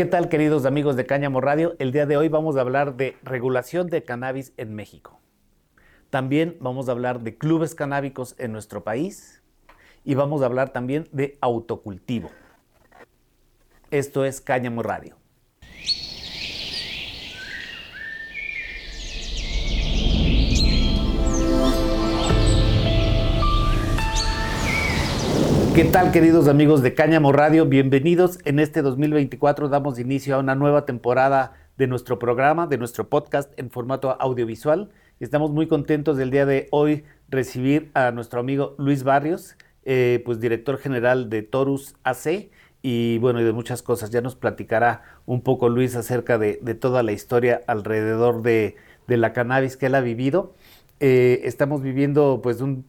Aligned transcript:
¿Qué 0.00 0.06
tal 0.06 0.30
queridos 0.30 0.64
amigos 0.64 0.96
de 0.96 1.04
Cáñamo 1.04 1.42
Radio? 1.42 1.76
El 1.78 1.92
día 1.92 2.06
de 2.06 2.16
hoy 2.16 2.30
vamos 2.30 2.56
a 2.56 2.62
hablar 2.62 2.96
de 2.96 3.18
regulación 3.22 3.88
de 3.88 4.02
cannabis 4.02 4.54
en 4.56 4.74
México. 4.74 5.20
También 6.08 6.56
vamos 6.58 6.88
a 6.88 6.92
hablar 6.92 7.20
de 7.20 7.36
clubes 7.36 7.74
canábicos 7.74 8.34
en 8.38 8.50
nuestro 8.50 8.82
país 8.82 9.42
y 10.02 10.14
vamos 10.14 10.40
a 10.40 10.46
hablar 10.46 10.70
también 10.70 11.06
de 11.12 11.36
autocultivo. 11.42 12.30
Esto 13.90 14.24
es 14.24 14.40
Cáñamo 14.40 14.82
Radio. 14.82 15.19
¿Qué 25.74 25.84
tal 25.84 26.10
queridos 26.10 26.48
amigos 26.48 26.82
de 26.82 26.94
Cáñamo 26.94 27.30
Radio? 27.30 27.64
Bienvenidos. 27.64 28.40
En 28.44 28.58
este 28.58 28.82
2024 28.82 29.68
damos 29.68 30.00
inicio 30.00 30.34
a 30.34 30.40
una 30.40 30.56
nueva 30.56 30.84
temporada 30.84 31.52
de 31.78 31.86
nuestro 31.86 32.18
programa, 32.18 32.66
de 32.66 32.76
nuestro 32.76 33.08
podcast 33.08 33.52
en 33.56 33.70
formato 33.70 34.20
audiovisual. 34.20 34.90
Estamos 35.20 35.52
muy 35.52 35.68
contentos 35.68 36.16
del 36.16 36.32
día 36.32 36.44
de 36.44 36.66
hoy 36.72 37.04
recibir 37.28 37.92
a 37.94 38.10
nuestro 38.10 38.40
amigo 38.40 38.74
Luis 38.78 39.04
Barrios, 39.04 39.56
eh, 39.84 40.20
pues 40.24 40.40
director 40.40 40.76
general 40.76 41.30
de 41.30 41.42
Torus 41.42 41.94
AC 42.02 42.50
y 42.82 43.18
bueno, 43.18 43.40
y 43.40 43.44
de 43.44 43.52
muchas 43.52 43.82
cosas. 43.82 44.10
Ya 44.10 44.20
nos 44.20 44.34
platicará 44.34 45.02
un 45.24 45.40
poco 45.40 45.68
Luis 45.68 45.94
acerca 45.94 46.36
de, 46.36 46.56
toda 46.74 47.04
la 47.04 47.12
historia 47.12 47.60
alrededor 47.68 48.42
de, 48.42 48.74
la 49.06 49.32
cannabis 49.32 49.76
que 49.76 49.86
él 49.86 49.94
ha 49.94 50.00
vivido. 50.00 50.52
Eh, 50.98 51.42
estamos 51.44 51.80
viviendo 51.80 52.40
pues 52.42 52.60
un, 52.60 52.84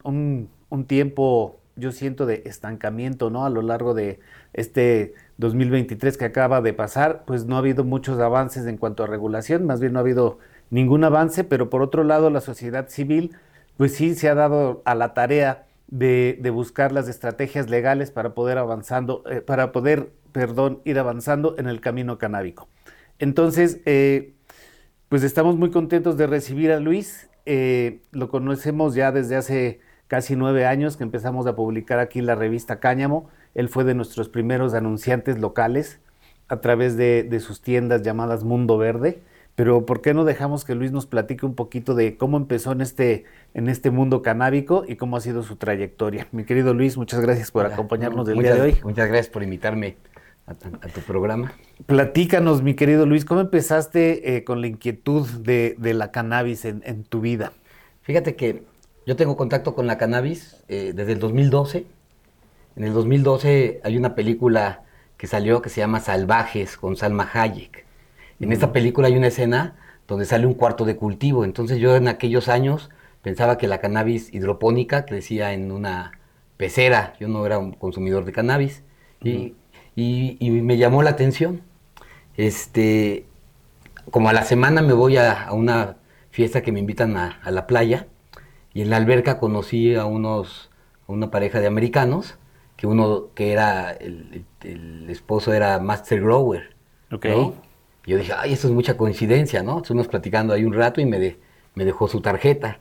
un 0.68 0.84
tiempo 0.86 1.61
yo 1.76 1.92
siento 1.92 2.26
de 2.26 2.42
estancamiento, 2.46 3.30
¿no? 3.30 3.44
A 3.44 3.50
lo 3.50 3.62
largo 3.62 3.94
de 3.94 4.20
este 4.52 5.14
2023 5.38 6.16
que 6.16 6.24
acaba 6.24 6.60
de 6.60 6.72
pasar, 6.72 7.24
pues 7.26 7.46
no 7.46 7.56
ha 7.56 7.58
habido 7.58 7.84
muchos 7.84 8.18
avances 8.18 8.66
en 8.66 8.76
cuanto 8.76 9.04
a 9.04 9.06
regulación, 9.06 9.66
más 9.66 9.80
bien 9.80 9.92
no 9.92 9.98
ha 9.98 10.02
habido 10.02 10.38
ningún 10.70 11.04
avance, 11.04 11.44
pero 11.44 11.70
por 11.70 11.82
otro 11.82 12.04
lado 12.04 12.30
la 12.30 12.40
sociedad 12.40 12.88
civil, 12.88 13.36
pues 13.76 13.94
sí 13.94 14.14
se 14.14 14.28
ha 14.28 14.34
dado 14.34 14.82
a 14.84 14.94
la 14.94 15.14
tarea 15.14 15.66
de, 15.88 16.50
buscar 16.52 16.92
las 16.92 17.08
estrategias 17.08 17.68
legales 17.68 18.10
para 18.10 18.34
poder 18.34 18.58
avanzando, 18.58 19.22
eh, 19.30 19.42
para 19.42 19.72
poder, 19.72 20.10
perdón, 20.32 20.80
ir 20.84 20.98
avanzando 20.98 21.54
en 21.58 21.66
el 21.68 21.80
camino 21.80 22.18
canábico. 22.18 22.68
Entonces, 23.18 23.80
eh, 23.84 24.32
pues 25.08 25.22
estamos 25.22 25.56
muy 25.56 25.70
contentos 25.70 26.16
de 26.16 26.26
recibir 26.26 26.72
a 26.72 26.80
Luis. 26.80 27.28
Eh, 27.44 28.00
lo 28.12 28.30
conocemos 28.30 28.94
ya 28.94 29.12
desde 29.12 29.36
hace 29.36 29.80
casi 30.12 30.36
nueve 30.36 30.66
años 30.66 30.98
que 30.98 31.04
empezamos 31.04 31.46
a 31.46 31.56
publicar 31.56 31.98
aquí 31.98 32.20
la 32.20 32.34
revista 32.34 32.80
Cáñamo. 32.80 33.30
Él 33.54 33.70
fue 33.70 33.82
de 33.82 33.94
nuestros 33.94 34.28
primeros 34.28 34.74
anunciantes 34.74 35.38
locales 35.38 36.00
a 36.48 36.60
través 36.60 36.98
de, 36.98 37.40
sus 37.40 37.62
tiendas 37.62 38.02
llamadas 38.02 38.44
Mundo 38.44 38.76
Verde. 38.76 39.22
Pero 39.54 39.86
¿por 39.86 40.02
qué 40.02 40.12
no 40.12 40.26
dejamos 40.26 40.66
que 40.66 40.74
Luis 40.74 40.92
nos 40.92 41.06
platique 41.06 41.46
un 41.46 41.54
poquito 41.54 41.94
de 41.94 42.18
cómo 42.18 42.36
empezó 42.36 42.72
en 42.72 42.82
este, 42.82 43.24
en 43.54 43.70
este 43.70 43.90
mundo 43.90 44.20
canábico 44.20 44.84
y 44.86 44.96
cómo 44.96 45.16
ha 45.16 45.20
sido 45.22 45.42
su 45.42 45.56
trayectoria? 45.56 46.28
Mi 46.30 46.44
querido 46.44 46.74
Luis, 46.74 46.98
muchas 46.98 47.20
gracias 47.20 47.50
por 47.50 47.64
acompañarnos 47.64 48.26
del 48.26 48.38
día 48.38 48.54
de 48.54 48.60
hoy. 48.60 48.76
Muchas 48.84 49.08
gracias 49.08 49.32
por 49.32 49.42
invitarme 49.42 49.96
a, 50.46 50.52
tu 50.54 51.00
programa. 51.06 51.54
Platícanos, 51.86 52.60
mi 52.60 52.74
querido 52.74 53.06
Luis, 53.06 53.24
¿cómo 53.24 53.40
empezaste 53.40 54.36
eh, 54.36 54.44
con 54.44 54.60
la 54.60 54.66
inquietud 54.66 55.26
de, 55.26 55.74
la 55.80 56.10
cannabis 56.10 56.66
en, 56.66 56.82
en 56.84 57.02
tu 57.02 57.22
vida? 57.22 57.52
Fíjate 58.02 58.36
que 58.36 58.71
yo 59.06 59.16
tengo 59.16 59.36
contacto 59.36 59.74
con 59.74 59.86
la 59.86 59.98
cannabis 59.98 60.56
eh, 60.68 60.92
desde 60.94 61.12
el 61.12 61.18
2012. 61.18 61.86
En 62.76 62.84
el 62.84 62.92
2012 62.92 63.80
hay 63.82 63.96
una 63.96 64.14
película 64.14 64.82
que 65.16 65.26
salió 65.26 65.60
que 65.60 65.70
se 65.70 65.80
llama 65.80 66.00
Salvajes 66.00 66.76
con 66.76 66.96
Salma 66.96 67.28
Hayek. 67.32 67.84
En 68.40 68.52
esta 68.52 68.72
película 68.72 69.08
hay 69.08 69.16
una 69.16 69.28
escena 69.28 69.76
donde 70.06 70.24
sale 70.24 70.46
un 70.46 70.54
cuarto 70.54 70.84
de 70.84 70.96
cultivo. 70.96 71.44
Entonces 71.44 71.78
yo 71.78 71.96
en 71.96 72.08
aquellos 72.08 72.48
años 72.48 72.90
pensaba 73.22 73.58
que 73.58 73.66
la 73.66 73.80
cannabis 73.80 74.32
hidropónica 74.32 75.04
crecía 75.04 75.52
en 75.52 75.72
una 75.72 76.12
pecera. 76.56 77.14
Yo 77.18 77.28
no 77.28 77.44
era 77.44 77.58
un 77.58 77.72
consumidor 77.72 78.24
de 78.24 78.32
cannabis. 78.32 78.82
y, 79.20 79.54
me 79.96 80.76
llamó 80.78 81.02
la 81.02 81.10
atención. 81.10 81.62
Este, 82.36 83.26
como 84.10 84.28
a 84.28 84.32
la 84.32 84.44
semana 84.44 84.80
me 84.80 84.92
voy 84.92 85.16
a, 85.16 85.48
una 85.52 85.96
fiesta 86.30 86.62
que 86.62 86.72
me 86.72 86.80
invitan 86.80 87.16
a 87.16 87.50
la 87.50 87.66
playa 87.66 88.06
y 88.74 88.82
en 88.82 88.90
la 88.90 88.96
alberca 88.96 89.38
conocí 89.38 89.94
a 89.94 90.04
unos, 90.04 90.70
una 91.06 91.30
pareja 91.30 91.60
de 91.60 91.66
americanos, 91.66 92.38
que 92.76 92.86
uno 92.86 93.28
que 93.34 93.52
era, 93.52 93.92
el, 93.92 94.44
esposo 95.08 95.52
era 95.52 95.78
Master 95.78 96.20
Grower. 96.20 96.74
Ok. 97.10 97.26
Y 98.04 98.10
yo 98.10 98.18
dije, 98.18 98.32
ay, 98.36 98.52
esto 98.52 98.66
es 98.66 98.72
mucha 98.72 98.96
coincidencia, 98.96 99.62
¿no? 99.62 99.78
Estuvimos 99.78 100.08
platicando 100.08 100.52
ahí 100.52 100.64
un 100.64 100.72
rato 100.72 101.00
y 101.00 101.06
me, 101.06 101.36
me 101.74 101.84
dejó 101.84 102.08
su 102.08 102.20
tarjeta. 102.20 102.80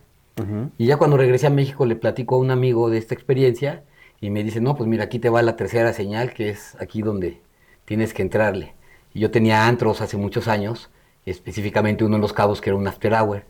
Y 0.79 0.87
ya 0.87 0.97
cuando 0.97 1.17
regresé 1.17 1.45
a 1.45 1.51
México 1.51 1.85
le 1.85 1.95
platico 1.95 2.33
a 2.33 2.39
un 2.39 2.49
amigo 2.49 2.89
de 2.89 2.97
esta 2.97 3.13
experiencia 3.13 3.83
y 4.19 4.31
me 4.31 4.43
dice, 4.43 4.59
no, 4.59 4.75
pues 4.75 4.89
mira, 4.89 5.03
aquí 5.03 5.19
te 5.19 5.29
va 5.29 5.43
la 5.43 5.55
tercera 5.55 5.93
señal, 5.93 6.33
que 6.33 6.49
es 6.49 6.75
aquí 6.79 7.03
donde 7.03 7.41
tienes 7.85 8.13
que 8.13 8.23
entrarle. 8.23 8.73
Y 9.13 9.19
yo 9.19 9.29
tenía 9.29 9.67
antros 9.67 10.01
hace 10.01 10.17
muchos 10.17 10.47
años, 10.47 10.89
específicamente 11.25 12.03
uno 12.03 12.15
en 12.15 12.21
Los 12.21 12.33
Cabos 12.33 12.59
que 12.59 12.71
era 12.71 12.77
un 12.77 12.87
after 12.87 13.13
hour. 13.13 13.43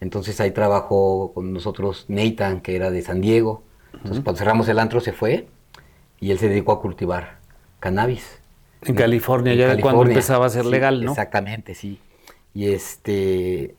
Entonces 0.00 0.40
ahí 0.40 0.50
trabajó 0.52 1.32
con 1.34 1.52
nosotros 1.52 2.04
Nathan, 2.08 2.60
que 2.60 2.76
era 2.76 2.90
de 2.90 3.02
San 3.02 3.20
Diego. 3.20 3.62
Entonces 3.92 4.22
cuando 4.22 4.38
cerramos 4.38 4.68
el 4.68 4.78
antro 4.78 5.00
se 5.00 5.12
fue 5.12 5.48
y 6.20 6.30
él 6.30 6.38
se 6.38 6.48
dedicó 6.48 6.72
a 6.72 6.80
cultivar 6.80 7.38
cannabis. 7.80 8.40
En 8.82 8.94
California, 8.94 9.54
ya 9.54 9.80
cuando 9.80 10.04
empezaba 10.04 10.46
a 10.46 10.50
ser 10.50 10.64
legal, 10.64 11.04
¿no? 11.04 11.10
Exactamente, 11.10 11.74
sí. 11.74 12.00
Y 12.54 12.68
este 12.68 13.74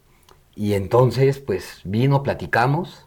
y 0.56 0.74
entonces 0.74 1.40
pues 1.40 1.82
vino, 1.86 2.22
platicamos 2.22 3.06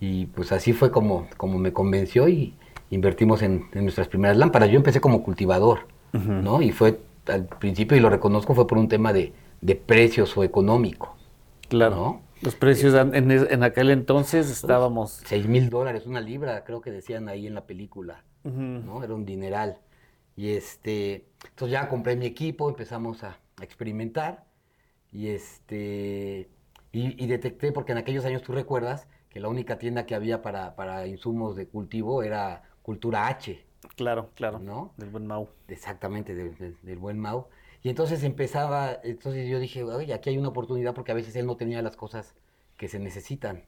y 0.00 0.26
pues 0.26 0.50
así 0.50 0.72
fue 0.72 0.90
como, 0.90 1.28
como 1.36 1.58
me 1.58 1.72
convenció 1.72 2.28
y 2.28 2.54
invertimos 2.90 3.42
en, 3.42 3.66
nuestras 3.72 4.08
primeras 4.08 4.36
lámparas. 4.36 4.68
Yo 4.68 4.76
empecé 4.76 5.00
como 5.00 5.22
cultivador, 5.22 5.86
¿no? 6.12 6.60
Y 6.60 6.72
fue 6.72 6.98
al 7.28 7.46
principio, 7.46 7.96
y 7.96 8.00
lo 8.00 8.10
reconozco, 8.10 8.52
fue 8.54 8.66
por 8.66 8.78
un 8.78 8.88
tema 8.88 9.12
de, 9.12 9.32
de 9.60 9.76
precios 9.76 10.36
o 10.36 10.42
económico. 10.42 11.14
Claro. 11.68 11.94
¿no? 11.94 12.20
Los 12.42 12.56
precios 12.56 12.94
en, 12.94 13.62
aquel 13.62 13.90
entonces 13.90 14.50
estábamos... 14.50 15.22
6 15.26 15.46
mil 15.46 15.70
dólares, 15.70 16.06
una 16.06 16.20
libra, 16.20 16.64
creo 16.64 16.80
que 16.80 16.90
decían 16.90 17.28
ahí 17.28 17.46
en 17.46 17.54
la 17.54 17.66
película, 17.66 18.24
¿no? 18.42 19.04
Era 19.04 19.14
un 19.14 19.24
dineral. 19.24 19.78
Y 20.34 20.50
este, 20.50 21.28
entonces 21.44 21.72
ya 21.72 21.88
compré 21.88 22.16
mi 22.16 22.26
equipo, 22.26 22.68
empezamos 22.68 23.22
a, 23.22 23.38
experimentar 23.60 24.44
y 25.12 25.28
este, 25.28 26.50
y, 26.90 27.26
detecté, 27.26 27.70
porque 27.70 27.92
en 27.92 27.98
aquellos 27.98 28.24
años 28.24 28.42
tú 28.42 28.50
recuerdas 28.52 29.06
que 29.28 29.38
la 29.38 29.46
única 29.46 29.78
tienda 29.78 30.04
que 30.04 30.16
había 30.16 30.42
para, 30.42 30.74
para 30.74 31.06
insumos 31.06 31.54
de 31.54 31.68
cultivo 31.68 32.24
era 32.24 32.64
Cultura 32.82 33.28
H. 33.28 33.64
Claro, 33.94 34.30
claro. 34.34 34.58
¿No? 34.58 34.94
Del 34.96 35.10
buen 35.10 35.28
Mau. 35.28 35.48
Exactamente, 35.68 36.34
del, 36.34 36.76
del 36.82 36.98
buen 36.98 37.20
Mau. 37.20 37.46
Y 37.82 37.88
entonces 37.88 38.22
empezaba, 38.22 38.98
entonces 39.02 39.48
yo 39.48 39.58
dije, 39.58 39.82
oye, 39.82 40.14
aquí 40.14 40.30
hay 40.30 40.38
una 40.38 40.48
oportunidad 40.48 40.94
porque 40.94 41.12
a 41.12 41.14
veces 41.14 41.34
él 41.36 41.46
no 41.46 41.56
tenía 41.56 41.82
las 41.82 41.96
cosas 41.96 42.34
que 42.76 42.88
se 42.88 42.98
necesitan. 42.98 43.64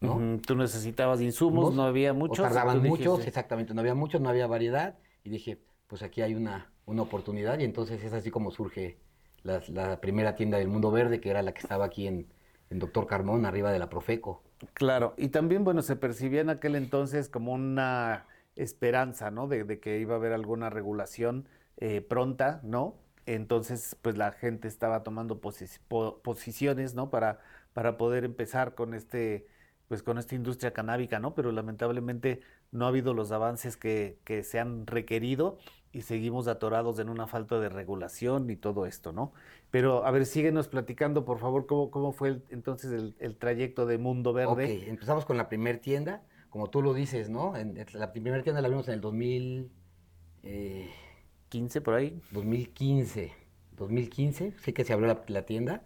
¿no? 0.00 0.38
Tú 0.46 0.54
necesitabas 0.54 1.20
insumos, 1.22 1.74
no 1.74 1.84
había 1.84 2.12
muchos. 2.12 2.44
tardaban 2.44 2.82
muchos, 2.82 3.26
exactamente, 3.26 3.72
no 3.72 3.80
había 3.80 3.94
muchos, 3.94 4.20
no 4.20 4.28
había 4.28 4.46
variedad. 4.46 4.98
Y 5.22 5.30
dije, 5.30 5.58
pues 5.86 6.02
aquí 6.02 6.20
hay 6.20 6.34
una, 6.34 6.70
una 6.84 7.02
oportunidad. 7.02 7.58
Y 7.58 7.64
entonces 7.64 8.04
es 8.04 8.12
así 8.12 8.30
como 8.30 8.50
surge 8.50 8.98
la, 9.42 10.00
primera 10.00 10.34
tienda 10.34 10.58
del 10.58 10.68
mundo 10.68 10.90
verde, 10.90 11.20
que 11.20 11.30
era 11.30 11.42
la 11.42 11.52
que 11.52 11.60
estaba 11.60 11.86
aquí 11.86 12.06
en, 12.06 12.26
en 12.68 12.78
Doctor 12.78 13.06
Carmón, 13.06 13.46
arriba 13.46 13.72
de 13.72 13.78
la 13.78 13.88
Profeco. 13.88 14.42
Claro, 14.72 15.14
y 15.16 15.28
también, 15.28 15.64
bueno, 15.64 15.82
se 15.82 15.96
percibía 15.96 16.40
en 16.40 16.50
aquel 16.50 16.76
entonces 16.76 17.28
como 17.28 17.52
una 17.52 18.26
esperanza, 18.56 19.30
¿no? 19.30 19.48
De, 19.48 19.80
que 19.80 19.98
iba 19.98 20.14
a 20.14 20.16
haber 20.16 20.32
alguna 20.32 20.70
regulación 20.70 21.48
eh, 21.78 22.00
pronta, 22.00 22.60
¿no? 22.62 22.94
Entonces, 23.26 23.96
pues 24.02 24.16
la 24.16 24.32
gente 24.32 24.68
estaba 24.68 25.02
tomando 25.02 25.40
posiciones, 25.40 26.94
¿no? 26.94 27.10
Para, 27.10 27.40
para 27.72 27.96
poder 27.96 28.24
empezar 28.24 28.74
con 28.74 28.94
este, 28.94 29.46
pues 29.88 30.02
con 30.02 30.18
esta 30.18 30.34
industria 30.34 30.72
canábica, 30.72 31.18
¿no? 31.18 31.34
Pero 31.34 31.52
lamentablemente 31.52 32.40
no 32.72 32.86
ha 32.86 32.88
habido 32.88 33.14
los 33.14 33.32
avances 33.32 33.76
que, 33.76 34.18
se 34.44 34.58
han 34.58 34.86
requerido 34.86 35.58
y 35.92 36.02
seguimos 36.02 36.48
atorados 36.48 36.98
en 36.98 37.08
una 37.08 37.26
falta 37.26 37.60
de 37.60 37.68
regulación 37.68 38.50
y 38.50 38.56
todo 38.56 38.86
esto, 38.86 39.12
¿no? 39.12 39.32
Pero 39.70 40.04
a 40.04 40.10
ver, 40.10 40.26
síguenos 40.26 40.68
platicando, 40.68 41.24
por 41.24 41.38
favor, 41.38 41.66
cómo, 41.66 41.90
cómo 41.90 42.12
fue 42.12 42.40
entonces 42.50 43.14
el, 43.18 43.36
trayecto 43.36 43.86
de 43.86 43.98
Mundo 43.98 44.32
Verde. 44.32 44.52
Ok, 44.52 44.88
empezamos 44.88 45.24
con 45.24 45.36
la 45.36 45.48
primera 45.48 45.78
tienda, 45.80 46.22
como 46.50 46.68
tú 46.68 46.82
lo 46.82 46.94
dices, 46.94 47.30
¿no? 47.30 47.52
La 47.92 48.12
primera 48.12 48.42
tienda 48.42 48.60
la 48.60 48.68
vimos 48.68 48.88
en 48.88 48.94
el 48.94 49.00
2000... 49.00 49.70
15 51.54 51.82
por 51.82 51.94
ahí. 51.94 52.20
2015. 52.32 53.32
2015, 53.76 54.54
sí 54.58 54.72
que 54.72 54.82
se 54.82 54.92
abrió 54.92 55.22
la, 55.28 55.46
tienda 55.46 55.82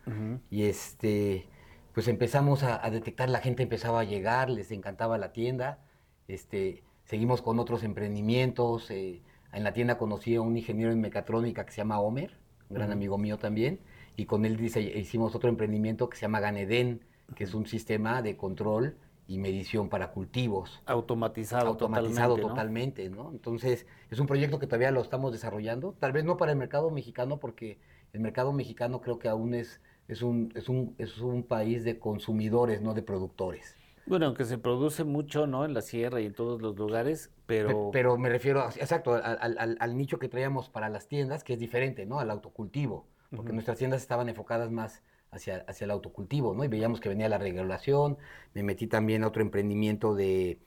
y 0.51 0.63
este, 0.63 1.47
pues 1.93 2.09
empezamos 2.09 2.63
a, 2.63 2.89
detectar, 2.91 3.29
la 3.29 3.41
gente 3.41 3.63
empezaba 3.63 4.01
a 4.01 4.05
llegar, 4.05 4.49
les 4.49 4.71
encantaba 4.73 5.19
la 5.19 5.33
tienda, 5.33 5.79
este, 6.27 6.83
seguimos 7.05 7.43
con 7.43 7.59
otros 7.59 7.83
emprendimientos, 7.83 8.91
eh, 8.91 9.23
en 9.53 9.65
la 9.65 9.73
tienda 9.73 9.99
conocí 9.99 10.37
a 10.37 10.41
un 10.43 10.57
ingeniero 10.57 10.93
en 10.93 11.01
mecatrónica 11.01 11.65
que 11.65 11.73
se 11.73 11.79
llama 11.79 12.01
Homer, 12.01 12.39
un 12.69 12.77
gran 12.77 12.91
amigo 12.91 13.17
mío 13.17 13.39
también, 13.39 13.79
y 14.17 14.25
con 14.25 14.45
él 14.45 14.57
dice, 14.57 14.81
hicimos 14.81 15.35
otro 15.35 15.51
emprendimiento 15.51 16.09
que 16.09 16.17
se 16.17 16.23
llama 16.23 16.41
Ganeden, 16.41 17.05
que 17.35 17.45
es 17.45 17.53
un 17.55 17.67
sistema 17.67 18.21
de 18.23 18.37
control 18.37 18.97
y 19.29 19.37
medición 19.37 19.91
para 19.91 20.11
cultivos. 20.11 20.83
Automatizado, 20.87 21.69
automatizado 21.69 22.39
totalmente, 22.39 23.11
¿no? 23.11 23.31
Entonces, 23.31 23.87
es 24.11 24.19
un 24.19 24.27
proyecto 24.27 24.59
que 24.59 24.67
todavía 24.67 24.91
lo 24.91 25.03
estamos 25.03 25.33
desarrollando, 25.33 25.95
tal 26.01 26.13
vez 26.13 26.25
no 26.25 26.39
para 26.39 26.51
el 26.53 26.59
mercado 26.59 26.91
mexicano, 26.91 27.39
porque 27.39 27.79
el 28.15 28.21
mercado 28.21 28.55
mexicano 28.55 29.03
creo 29.03 29.19
que 29.19 29.29
aún 29.29 29.53
es, 29.53 29.83
es, 30.09 30.23
un, 30.23 30.51
es, 30.57 30.71
un, 30.71 30.95
es 30.97 31.19
un 31.19 31.43
país 31.43 31.85
de 31.85 31.99
consumidores, 31.99 32.81
no 32.81 32.95
de 32.95 33.03
productores. 33.03 33.77
Bueno, 34.07 34.25
aunque 34.25 34.47
se 34.47 34.57
produce 34.57 35.05
mucho, 35.05 35.47
¿no? 35.47 35.67
En 35.67 35.75
la 35.75 35.83
sierra 35.83 36.23
y 36.23 36.27
en 36.27 36.33
todos 36.33 36.63
los 36.63 36.75
lugares, 36.79 37.31
pero... 37.45 37.91
Pero 37.93 38.17
me 38.17 38.31
refiero, 38.31 38.65
exacto, 38.65 39.15
al, 39.15 39.97
nicho 39.99 40.19
que 40.19 40.31
traíamos 40.31 40.71
para 40.71 40.89
las 40.89 41.07
tiendas, 41.07 41.45
que 41.45 41.53
es 41.53 41.61
diferente, 41.61 42.07
¿no? 42.07 42.19
Al 42.19 42.31
autocultivo, 42.31 43.05
porque 43.37 43.53
nuestras 43.53 43.77
tiendas 43.77 44.01
estaban 44.01 44.31
enfocadas 44.31 44.71
más 44.71 45.03
hacia, 45.31 45.65
hacia 45.69 45.85
el 45.85 45.91
autocultivo, 45.91 46.55
¿no? 46.55 46.65
Y 46.65 46.69
veíamos 46.69 47.01
que 47.01 47.09
venía 47.09 47.29
la 47.29 47.39
regulación, 47.39 48.19
me 48.55 48.63
metí 48.63 48.87
también 48.87 49.25
a 49.25 49.29
otro 49.29 49.43
emprendimiento 49.43 50.15
de 50.15 50.59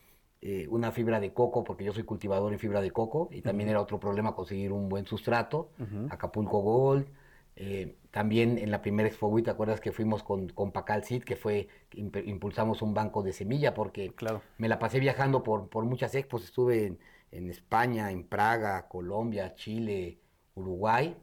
eh, 0.41 0.67
una 0.69 0.91
fibra 0.91 1.19
de 1.19 1.33
coco, 1.33 1.63
porque 1.63 1.83
yo 1.83 1.93
soy 1.93 2.03
cultivador 2.03 2.51
en 2.51 2.59
fibra 2.59 2.81
de 2.81 2.91
coco, 2.91 3.29
y 3.31 3.41
también 3.41 3.69
era 3.69 3.79
otro 3.81 3.99
problema 3.99 4.33
conseguir 4.33 4.71
un 4.71 4.89
buen 4.89 5.05
sustrato, 5.05 5.69
Acapulco 6.09 6.59
Gold, 6.61 7.07
eh, 7.55 7.95
también 8.11 8.57
en 8.57 8.71
la 8.71 8.81
primera 8.81 9.07
Expo 9.07 9.31
¿te 9.43 9.51
acuerdas 9.51 9.79
que 9.79 9.91
fuimos 9.91 10.23
con, 10.23 10.49
con 10.49 10.71
Pacal 10.71 11.03
Seed, 11.03 11.23
que 11.23 11.35
fue, 11.35 11.67
impulsamos 11.93 12.81
un 12.81 12.93
banco 12.93 13.21
de 13.21 13.33
semilla, 13.33 13.73
porque 13.75 14.13
me 14.57 14.67
la 14.67 14.79
pasé 14.79 14.99
viajando 14.99 15.43
por, 15.43 15.69
por 15.69 15.85
muchas 15.85 16.15
expos, 16.15 16.43
estuve 16.43 16.87
en, 16.87 16.99
en, 17.31 17.49
España, 17.49 18.11
en 18.11 18.23
Praga, 18.23 18.87
Colombia, 18.87 19.53
Chile, 19.53 20.17
Uruguay, 20.55 21.15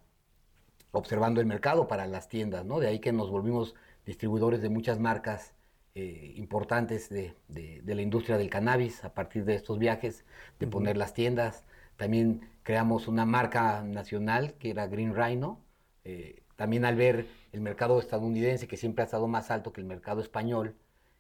observando 0.93 1.41
el 1.41 1.47
mercado 1.47 1.89
para 1.89 2.07
las 2.07 2.29
tiendas, 2.29 2.65
¿no? 2.65 2.81
De 2.81 2.89
ahí 2.89 3.01
que 3.01 3.13
nos 3.13 3.31
volvimos 3.31 3.75
distribuidores 4.07 4.63
de 4.63 4.71
muchas 4.71 4.99
marcas 4.99 5.55
eh, 5.95 6.33
importantes 6.37 7.09
de, 7.09 7.35
de, 7.49 7.81
de, 7.83 7.95
la 7.95 8.03
industria 8.03 8.39
del 8.39 8.51
cannabis 8.51 9.05
a 9.05 9.15
partir 9.15 9.45
de 9.45 9.55
estos 9.55 9.79
viajes, 9.79 10.25
de 10.59 10.67
poner 10.67 10.97
las 10.97 11.13
tiendas. 11.13 11.65
También 11.97 12.49
creamos 12.63 13.09
una 13.09 13.27
marca 13.27 13.83
nacional 13.83 14.55
que 14.55 14.71
era 14.71 14.87
Green 14.87 15.15
Rhino, 15.15 15.61
eh, 16.05 16.43
también 16.57 16.85
al 16.85 16.97
ver 16.97 17.27
el 17.53 17.61
mercado 17.61 17.99
estadounidense, 17.99 18.69
que 18.69 18.77
siempre 18.77 19.03
ha 19.03 19.07
estado 19.07 19.27
más 19.27 19.51
alto 19.51 19.73
que 19.73 19.81
el 19.81 19.87
mercado 19.87 20.21
español, 20.21 20.77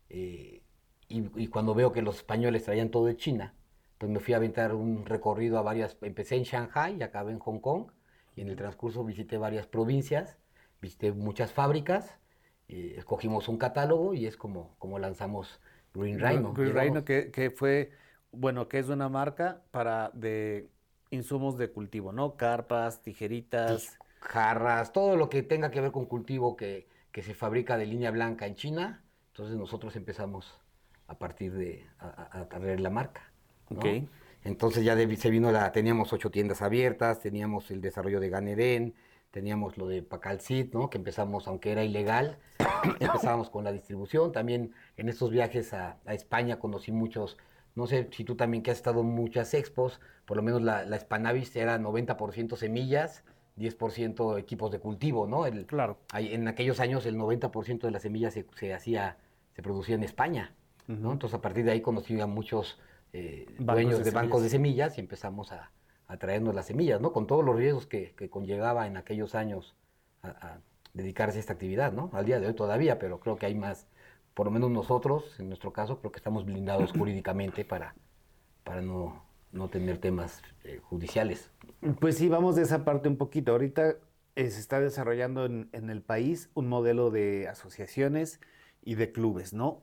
eh, 0.08 0.62
y, 1.08 1.48
cuando 1.48 1.74
veo 1.74 1.92
que 1.92 2.02
los 2.02 2.16
españoles 2.16 2.64
traían 2.64 2.90
todo 2.90 3.06
de 3.06 3.16
China, 3.16 3.54
pues 3.98 4.10
me 4.12 4.20
fui 4.20 4.34
a 4.34 4.36
aventar 4.36 4.74
un 4.74 5.06
recorrido 5.06 5.58
a 5.58 5.62
varias, 5.62 5.96
empecé 6.02 6.36
en 6.36 6.42
Shanghai 6.42 6.96
y 6.98 7.02
acabé 7.02 7.32
en 7.32 7.38
Hong 7.38 7.60
Kong, 7.60 7.90
y 8.38 8.40
en 8.40 8.48
el 8.48 8.56
transcurso 8.56 9.04
visité 9.04 9.36
varias 9.36 9.66
provincias, 9.66 10.38
visité 10.80 11.10
muchas 11.10 11.52
fábricas, 11.52 12.16
escogimos 12.68 13.48
un 13.48 13.58
catálogo 13.58 14.14
y 14.14 14.26
es 14.26 14.36
como, 14.36 14.76
como 14.78 15.00
lanzamos 15.00 15.60
Green 15.92 16.20
Rhino. 16.20 16.52
Green 16.52 16.72
Rhino 16.72 17.04
que, 17.04 17.32
que, 17.32 17.50
fue, 17.50 17.90
bueno, 18.30 18.68
que 18.68 18.78
es 18.78 18.88
una 18.88 19.08
marca 19.08 19.62
para 19.72 20.12
de 20.14 20.70
insumos 21.10 21.58
de 21.58 21.72
cultivo, 21.72 22.12
¿no? 22.12 22.36
Carpas, 22.36 23.02
tijeritas 23.02 23.98
jarras, 24.20 24.92
todo 24.92 25.16
lo 25.16 25.28
que 25.28 25.42
tenga 25.42 25.72
que 25.72 25.80
ver 25.80 25.90
con 25.90 26.06
cultivo 26.06 26.56
que, 26.56 26.86
se 27.12 27.34
fabrica 27.34 27.76
de 27.76 27.84
línea 27.84 28.12
blanca 28.12 28.46
en 28.46 28.54
China. 28.54 29.02
Entonces 29.32 29.56
nosotros 29.56 29.96
empezamos 29.96 30.60
a 31.08 31.18
partir 31.18 31.52
de 31.52 31.84
a, 31.98 32.46
traer 32.48 32.78
la 32.78 32.90
marca. 32.90 33.32
Entonces 34.44 34.84
ya 34.84 34.96
se 34.96 35.30
vino 35.30 35.50
la, 35.52 35.72
teníamos 35.72 36.12
ocho 36.12 36.30
tiendas 36.30 36.62
abiertas, 36.62 37.20
teníamos 37.20 37.70
el 37.70 37.80
desarrollo 37.80 38.20
de 38.20 38.30
Ganeden, 38.30 38.94
teníamos 39.30 39.76
lo 39.76 39.86
de 39.88 40.02
Pacalcit, 40.02 40.72
¿no? 40.72 40.88
Que 40.90 40.98
empezamos, 40.98 41.48
aunque 41.48 41.72
era 41.72 41.84
ilegal, 41.84 42.38
empezábamos 43.00 43.50
con 43.50 43.64
la 43.64 43.72
distribución. 43.72 44.32
También 44.32 44.72
en 44.96 45.08
estos 45.08 45.30
viajes 45.30 45.72
a, 45.74 45.98
España 46.06 46.58
conocí 46.58 46.92
muchos, 46.92 47.36
no 47.74 47.86
sé 47.86 48.08
si 48.12 48.24
tú 48.24 48.36
también 48.36 48.62
que 48.62 48.70
has 48.70 48.78
estado 48.78 49.00
en 49.00 49.08
muchas 49.08 49.54
expos, 49.54 50.00
por 50.24 50.36
lo 50.36 50.42
menos 50.42 50.62
la, 50.62 50.84
la 50.84 50.98
Spanavis 50.98 51.54
era 51.56 51.78
90% 51.78 52.56
semillas, 52.56 53.24
10% 53.58 54.38
equipos 54.38 54.70
de 54.70 54.78
cultivo, 54.78 55.26
¿no? 55.26 55.46
El, 55.46 55.66
claro. 55.66 55.98
en 56.14 56.48
aquellos 56.48 56.80
años 56.80 57.04
el 57.06 57.16
90% 57.16 57.80
de 57.80 57.90
las 57.90 58.02
semillas 58.02 58.34
se, 58.34 58.72
hacía, 58.72 59.16
se 59.54 59.62
producía 59.62 59.96
en 59.96 60.04
España, 60.04 60.54
¿no? 60.86 61.12
Entonces 61.12 61.36
a 61.38 61.42
partir 61.42 61.64
de 61.64 61.72
ahí 61.72 61.80
conocí 61.80 62.18
a 62.20 62.26
muchos 62.26 62.78
eh, 63.12 63.46
dueños 63.58 64.04
de, 64.04 64.10
bancos 64.10 64.42
de 64.42 64.50
semillas 64.50 64.98
y 64.98 65.00
empezamos 65.00 65.52
a, 65.52 65.70
traernos 66.18 66.54
las 66.54 66.66
semillas, 66.66 67.02
¿no? 67.02 67.12
Con 67.12 67.26
todos 67.26 67.44
los 67.44 67.54
riesgos 67.54 67.86
que, 67.86 68.14
conllevaba 68.30 68.86
en 68.86 68.96
aquellos 68.96 69.34
años 69.34 69.76
a, 70.22 70.58
dedicarse 70.94 71.36
a 71.36 71.40
esta 71.40 71.52
actividad, 71.52 71.92
¿no? 71.92 72.10
Al 72.14 72.24
día 72.24 72.40
de 72.40 72.46
hoy 72.46 72.54
todavía, 72.54 72.98
pero 72.98 73.20
creo 73.20 73.36
que 73.36 73.46
hay 73.46 73.54
más, 73.54 73.86
por 74.32 74.46
lo 74.46 74.50
menos 74.50 74.70
nosotros, 74.70 75.38
en 75.38 75.48
nuestro 75.48 75.72
caso, 75.72 76.00
creo 76.00 76.12
que 76.12 76.18
estamos 76.18 76.44
blindados 76.46 76.92
jurídicamente 76.96 77.64
para, 77.64 77.94
para 78.64 78.80
no 78.80 79.28
no 79.52 79.68
tener 79.68 79.98
temas 79.98 80.42
eh, 80.64 80.80
judiciales. 80.82 81.50
Pues 82.00 82.16
sí, 82.16 82.28
vamos 82.28 82.56
de 82.56 82.62
esa 82.62 82.84
parte 82.84 83.08
un 83.08 83.16
poquito. 83.16 83.52
Ahorita 83.52 83.96
eh, 84.36 84.50
se 84.50 84.60
está 84.60 84.80
desarrollando 84.80 85.46
en, 85.46 85.68
el 85.72 86.02
país 86.02 86.50
un 86.54 86.68
modelo 86.68 87.10
de 87.10 87.48
asociaciones 87.48 88.40
y 88.82 88.94
de 88.94 89.12
clubes, 89.12 89.52
¿no? 89.52 89.82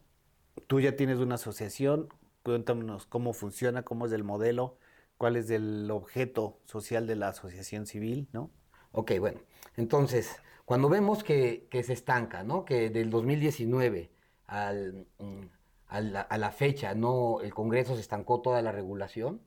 Tú 0.67 0.79
ya 0.79 0.95
tienes 0.95 1.19
una 1.19 1.35
asociación, 1.35 2.07
cuéntanos 2.45 3.05
cómo 3.07 3.33
funciona, 3.33 3.83
cómo 3.83 4.05
es 4.05 4.11
el 4.13 4.23
modelo, 4.23 4.77
cuál 5.17 5.35
es 5.35 5.49
el 5.49 5.89
objeto 5.91 6.59
social 6.65 7.07
de 7.07 7.15
la 7.15 7.29
asociación 7.29 7.87
civil, 7.87 8.27
¿no? 8.33 8.51
Ok, 8.91 9.13
bueno, 9.19 9.41
entonces, 9.77 10.37
cuando 10.65 10.89
vemos 10.89 11.23
que, 11.23 11.67
se 11.71 11.93
estanca, 11.93 12.43
¿no? 12.43 12.65
Que 12.65 12.89
del 12.89 13.09
2019 13.09 14.11
al, 14.47 15.07
mm, 15.19 15.41
a, 15.87 16.01
la, 16.01 16.21
a 16.21 16.37
la 16.37 16.51
fecha, 16.51 16.93
no, 16.95 17.41
el 17.41 17.53
Congreso 17.53 17.95
se 17.95 18.01
estancó 18.01 18.41
toda 18.41 18.61
la 18.61 18.71
regulación, 18.71 19.41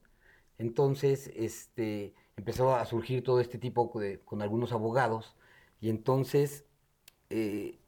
entonces, 0.59 1.31
este, 1.37 2.15
empezó 2.37 2.75
a 2.75 2.85
surgir 2.87 3.23
todo 3.23 3.41
este 3.41 3.59
tipo 3.59 3.91
de, 4.00 4.21
con 4.21 4.43
algunos 4.43 4.73
abogados 4.73 5.37
y 5.81 5.91
entonces, 5.91 6.67
eh, 7.31 7.79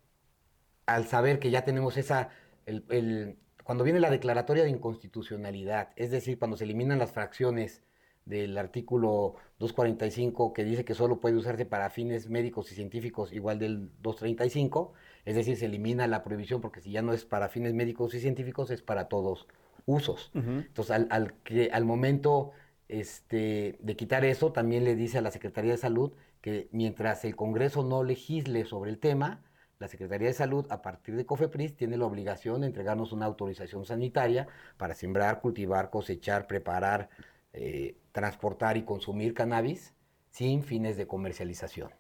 al 0.87 1.07
saber 1.09 1.39
que 1.41 1.51
ya 1.51 1.65
tenemos 1.65 1.97
esa, 1.97 2.31
el, 2.67 3.39
cuando 3.71 3.85
viene 3.85 4.01
la 4.01 4.11
declaratoria 4.11 4.65
de 4.65 4.71
inconstitucionalidad, 4.71 5.91
es 5.95 6.11
decir, 6.11 6.41
cuando 6.41 6.57
se 6.57 6.65
eliminan 6.65 6.99
las 6.99 7.13
fracciones 7.13 7.85
del 8.25 8.59
artículo 8.59 9.37
245 9.61 10.53
que 10.53 10.65
dice 10.65 10.85
que 10.85 10.97
solo 10.97 11.21
puede 11.21 11.37
usarse 11.37 11.67
para 11.67 11.89
fines 11.89 12.29
médicos 12.29 12.73
y 12.73 12.75
científicos 12.75 13.33
igual 13.33 13.61
del 13.61 13.91
235, 14.03 14.93
es 15.25 15.37
decir, 15.37 15.57
se 15.57 15.67
elimina 15.67 16.09
la 16.09 16.25
prohibición 16.25 16.61
porque 16.61 16.81
si 16.81 16.91
ya 16.91 17.01
no 17.03 17.13
es 17.13 17.25
para 17.25 17.49
fines 17.49 17.73
médicos 17.73 18.13
y 18.15 18.19
científicos 18.19 18.73
es 18.73 18.83
para 18.83 19.05
todos 19.07 19.47
usos. 19.87 20.33
Entonces, 20.35 20.91
al, 20.91 21.07
al, 21.11 21.35
que, 21.45 21.71
al 21.73 21.85
momento 21.85 22.51
este, 22.89 23.79
de 23.79 23.95
quitar 23.95 24.25
eso, 24.25 24.51
también 24.51 24.83
le 24.83 24.97
dice 24.97 25.19
a 25.19 25.23
la 25.23 25.31
Secretaría 25.31 25.71
de 25.71 25.79
Salud 25.79 26.11
que 26.41 26.69
mientras 26.73 27.25
el 27.25 27.37
Congreso 27.37 27.85
no 27.85 28.03
legisle 28.03 28.65
sobre 28.65 28.91
el 28.91 28.99
tema, 28.99 29.45
la 29.81 29.89
Secretaría 29.89 30.29
de 30.29 30.35
Salud, 30.35 30.67
a 30.69 30.83
partir 30.83 31.17
de 31.17 31.25
COFEPRIS, 31.25 31.75
tiene 31.75 31.97
la 31.97 32.05
obligación 32.05 32.61
de 32.61 32.67
entregarnos 32.67 33.13
una 33.13 33.25
autorización 33.25 33.87
sanitaria 33.87 34.47
para 34.77 34.95
sembrar, 34.95 35.41
cultivar, 35.41 35.89
cosechar, 35.89 36.47
preparar, 36.47 37.09
eh, 37.55 37.97
transportar 38.13 38.77
y 38.77 38.85
consumir 38.85 39.33
cannabis 39.33 39.95
sin 40.31 40.63
fines 40.63 40.99
de 40.99 41.07
comercialización. 41.07 41.91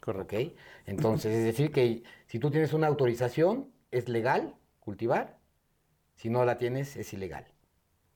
Correcto. 0.00 0.36
Entonces, 0.84 1.32
es 1.32 1.44
decir, 1.44 1.70
que 1.70 2.02
si 2.26 2.40
tú 2.40 2.50
tienes 2.50 2.72
una 2.72 2.88
autorización, 2.88 3.70
es 3.92 4.08
legal 4.08 4.56
cultivar, 4.80 5.38
si 6.16 6.30
no 6.30 6.44
la 6.44 6.56
tienes, 6.56 6.96
es 6.96 7.12
ilegal. 7.12 7.46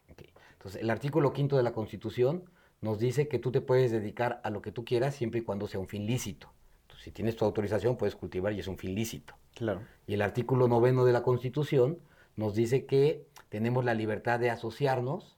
Entonces, 0.08 0.82
el 0.82 0.90
artículo 0.90 1.32
quinto 1.32 1.56
de 1.56 1.62
la 1.62 1.72
Constitución 1.72 2.50
nos 2.80 2.98
dice 2.98 3.28
que 3.28 3.38
tú 3.38 3.52
te 3.52 3.60
puedes 3.60 3.92
dedicar 3.92 4.40
a 4.42 4.50
lo 4.50 4.62
que 4.62 4.72
tú 4.72 4.84
quieras 4.84 5.14
siempre 5.14 5.40
y 5.40 5.44
cuando 5.44 5.68
sea 5.68 5.78
un 5.78 5.86
fin 5.86 6.06
lícito. 6.06 6.52
Si 7.02 7.10
tienes 7.10 7.34
tu 7.34 7.44
autorización, 7.44 7.96
puedes 7.96 8.14
cultivar 8.14 8.52
y 8.52 8.60
es 8.60 8.68
un 8.68 8.78
fin 8.78 8.94
lícito. 8.94 9.34
Claro. 9.56 9.80
Y 10.06 10.14
el 10.14 10.22
artículo 10.22 10.68
noveno 10.68 11.04
de 11.04 11.12
la 11.12 11.24
Constitución 11.24 11.98
nos 12.36 12.54
dice 12.54 12.86
que 12.86 13.26
tenemos 13.48 13.84
la 13.84 13.94
libertad 13.94 14.38
de 14.38 14.50
asociarnos 14.50 15.36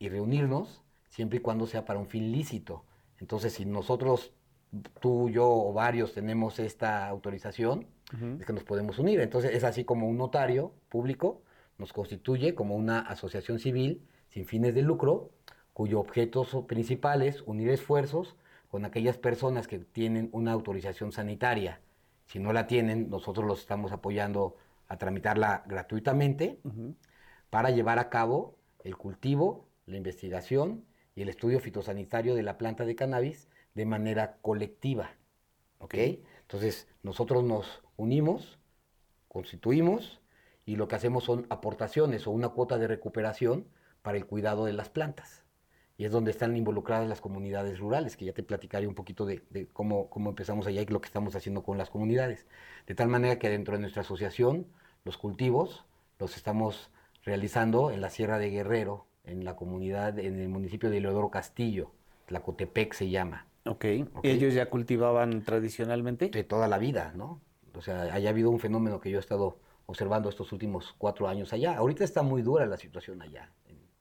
y 0.00 0.08
reunirnos 0.08 0.82
siempre 1.08 1.38
y 1.38 1.40
cuando 1.40 1.68
sea 1.68 1.84
para 1.84 2.00
un 2.00 2.08
fin 2.08 2.32
lícito. 2.32 2.84
Entonces, 3.20 3.52
si 3.52 3.64
nosotros, 3.64 4.32
tú, 5.00 5.30
yo 5.30 5.48
o 5.48 5.72
varios 5.72 6.14
tenemos 6.14 6.58
esta 6.58 7.06
autorización, 7.06 7.86
es 8.40 8.44
que 8.44 8.52
nos 8.52 8.64
podemos 8.64 8.98
unir. 8.98 9.20
Entonces, 9.20 9.54
es 9.54 9.62
así 9.62 9.84
como 9.84 10.08
un 10.08 10.16
notario 10.16 10.72
público 10.88 11.42
nos 11.78 11.92
constituye 11.92 12.54
como 12.54 12.74
una 12.74 13.00
asociación 13.00 13.58
civil 13.58 14.02
sin 14.30 14.46
fines 14.46 14.74
de 14.74 14.82
lucro, 14.82 15.30
cuyo 15.72 16.00
objeto 16.00 16.66
principal 16.66 17.22
es 17.22 17.42
unir 17.42 17.68
esfuerzos 17.70 18.34
con 18.68 18.84
aquellas 18.84 19.18
personas 19.18 19.68
que 19.68 19.78
tienen 19.78 20.28
una 20.32 20.52
autorización 20.52 21.12
sanitaria. 21.12 21.80
Si 22.26 22.38
no 22.38 22.52
la 22.52 22.66
tienen, 22.66 23.08
nosotros 23.08 23.46
los 23.46 23.60
estamos 23.60 23.92
apoyando 23.92 24.56
a 24.88 24.98
tramitarla 24.98 25.64
gratuitamente 25.66 26.60
para 27.50 27.70
llevar 27.70 27.98
a 27.98 28.08
cabo 28.08 28.58
el 28.84 28.96
cultivo, 28.96 29.68
la 29.86 29.96
investigación 29.96 30.84
y 31.14 31.22
el 31.22 31.28
estudio 31.28 31.60
fitosanitario 31.60 32.34
de 32.34 32.42
la 32.42 32.58
planta 32.58 32.84
de 32.84 32.96
cannabis 32.96 33.48
de 33.74 33.86
manera 33.86 34.38
colectiva. 34.42 35.10
¿Ok? 35.78 35.94
Entonces, 36.42 36.88
nosotros 37.02 37.44
nos 37.44 37.82
unimos, 37.96 38.58
constituimos 39.28 40.20
y 40.64 40.76
lo 40.76 40.88
que 40.88 40.96
hacemos 40.96 41.24
son 41.24 41.46
aportaciones 41.50 42.26
o 42.26 42.30
una 42.30 42.48
cuota 42.48 42.78
de 42.78 42.88
recuperación 42.88 43.68
para 44.02 44.18
el 44.18 44.26
cuidado 44.26 44.64
de 44.64 44.72
las 44.72 44.88
plantas. 44.88 45.45
Y 45.98 46.04
es 46.04 46.12
donde 46.12 46.30
están 46.30 46.56
involucradas 46.56 47.08
las 47.08 47.20
comunidades 47.20 47.78
rurales, 47.78 48.16
que 48.16 48.26
ya 48.26 48.32
te 48.32 48.42
platicaré 48.42 48.86
un 48.86 48.94
poquito 48.94 49.24
de, 49.24 49.42
cómo, 49.72 50.10
cómo, 50.10 50.30
empezamos 50.30 50.66
allá 50.66 50.82
y 50.82 50.86
lo 50.86 51.00
que 51.00 51.06
estamos 51.06 51.34
haciendo 51.34 51.62
con 51.62 51.78
las 51.78 51.88
comunidades. 51.88 52.46
De 52.86 52.94
tal 52.94 53.08
manera 53.08 53.38
que 53.38 53.48
dentro 53.48 53.74
de 53.74 53.80
nuestra 53.80 54.02
asociación, 54.02 54.66
los 55.04 55.16
cultivos 55.16 55.84
los 56.18 56.36
estamos 56.36 56.90
realizando 57.24 57.90
en 57.90 58.00
la 58.00 58.10
Sierra 58.10 58.38
de 58.38 58.50
Guerrero, 58.50 59.06
en 59.24 59.44
la 59.44 59.56
comunidad, 59.56 60.18
en 60.18 60.38
el 60.38 60.48
municipio 60.48 60.90
de 60.90 61.00
Leodoro 61.00 61.30
Castillo, 61.30 61.90
Tlacotepec 62.26 62.92
se 62.92 63.08
llama. 63.08 63.46
Ok. 63.64 63.84
¿Ellos 64.22 64.54
ya 64.54 64.70
cultivaban 64.70 65.42
tradicionalmente? 65.42 66.28
De 66.28 66.44
toda 66.44 66.68
la 66.68 66.78
vida, 66.78 67.12
¿no? 67.16 67.40
O 67.74 67.82
sea, 67.82 68.02
haya 68.02 68.30
habido 68.30 68.50
un 68.50 68.60
fenómeno 68.60 69.00
que 69.00 69.10
yo 69.10 69.18
he 69.18 69.20
estado 69.20 69.58
observando 69.86 70.28
estos 70.28 70.52
últimos 70.52 70.94
cuatro 70.98 71.28
años 71.28 71.52
allá. 71.52 71.76
Ahorita 71.76 72.04
está 72.04 72.22
muy 72.22 72.42
dura 72.42 72.66
la 72.66 72.76
situación 72.76 73.22
allá, 73.22 73.50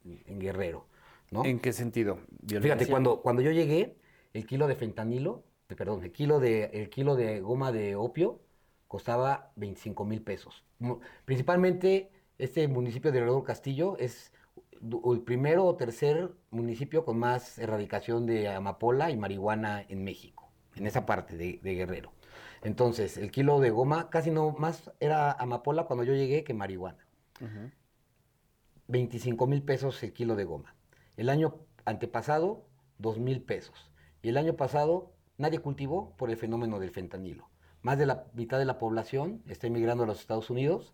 en, 0.03 0.39
Guerrero, 0.39 0.85
¿no? 1.31 1.45
¿En 1.45 1.59
qué 1.59 1.73
sentido? 1.73 2.19
Fíjate, 2.47 2.87
cuando, 2.87 3.21
cuando 3.21 3.41
yo 3.41 3.51
llegué, 3.51 3.97
el 4.33 4.45
kilo 4.45 4.67
de 4.67 4.75
fentanilo, 4.75 5.43
perdón, 5.67 6.03
el 6.03 6.11
kilo 6.11 6.39
de, 6.39 6.65
el 6.73 6.89
kilo 6.89 7.15
de 7.15 7.39
goma 7.41 7.71
de 7.71 7.95
opio 7.95 8.41
costaba 8.87 9.51
25 9.55 10.05
mil 10.05 10.21
pesos. 10.21 10.63
Principalmente 11.25 12.11
este 12.37 12.67
municipio 12.67 13.11
de 13.11 13.19
Leodoro 13.21 13.43
Castillo 13.43 13.97
es 13.97 14.33
el 14.81 15.21
primero 15.21 15.65
o 15.65 15.75
tercer 15.75 16.31
municipio 16.51 17.05
con 17.05 17.17
más 17.17 17.57
erradicación 17.57 18.25
de 18.25 18.49
amapola 18.49 19.09
y 19.09 19.17
marihuana 19.17 19.85
en 19.87 20.03
México, 20.03 20.49
en 20.75 20.85
esa 20.85 21.05
parte 21.05 21.35
de, 21.37 21.59
Guerrero. 21.61 22.11
Entonces, 22.61 23.17
el 23.17 23.31
kilo 23.31 23.59
de 23.59 23.69
goma 23.69 24.09
casi 24.09 24.31
no 24.31 24.51
más 24.51 24.91
era 24.99 25.31
amapola 25.31 25.85
cuando 25.85 26.03
yo 26.03 26.13
llegué 26.13 26.43
que 26.43 26.53
marihuana. 26.53 27.05
25 28.87 29.47
mil 29.47 29.63
pesos 29.63 30.01
el 30.03 30.13
kilo 30.13 30.35
de 30.35 30.43
goma. 30.43 30.75
El 31.17 31.29
año 31.29 31.55
antepasado, 31.85 32.65
2 32.99 33.19
mil 33.19 33.41
pesos. 33.41 33.91
Y 34.21 34.29
el 34.29 34.37
año 34.37 34.55
pasado, 34.55 35.11
nadie 35.37 35.59
cultivó 35.59 36.15
por 36.17 36.29
el 36.29 36.37
fenómeno 36.37 36.79
del 36.79 36.91
fentanilo. 36.91 37.49
Más 37.81 37.97
de 37.97 38.05
la 38.05 38.25
mitad 38.33 38.57
de 38.57 38.65
la 38.65 38.79
población 38.79 39.43
está 39.47 39.67
emigrando 39.67 40.03
a 40.03 40.07
los 40.07 40.19
Estados 40.19 40.49
Unidos 40.49 40.93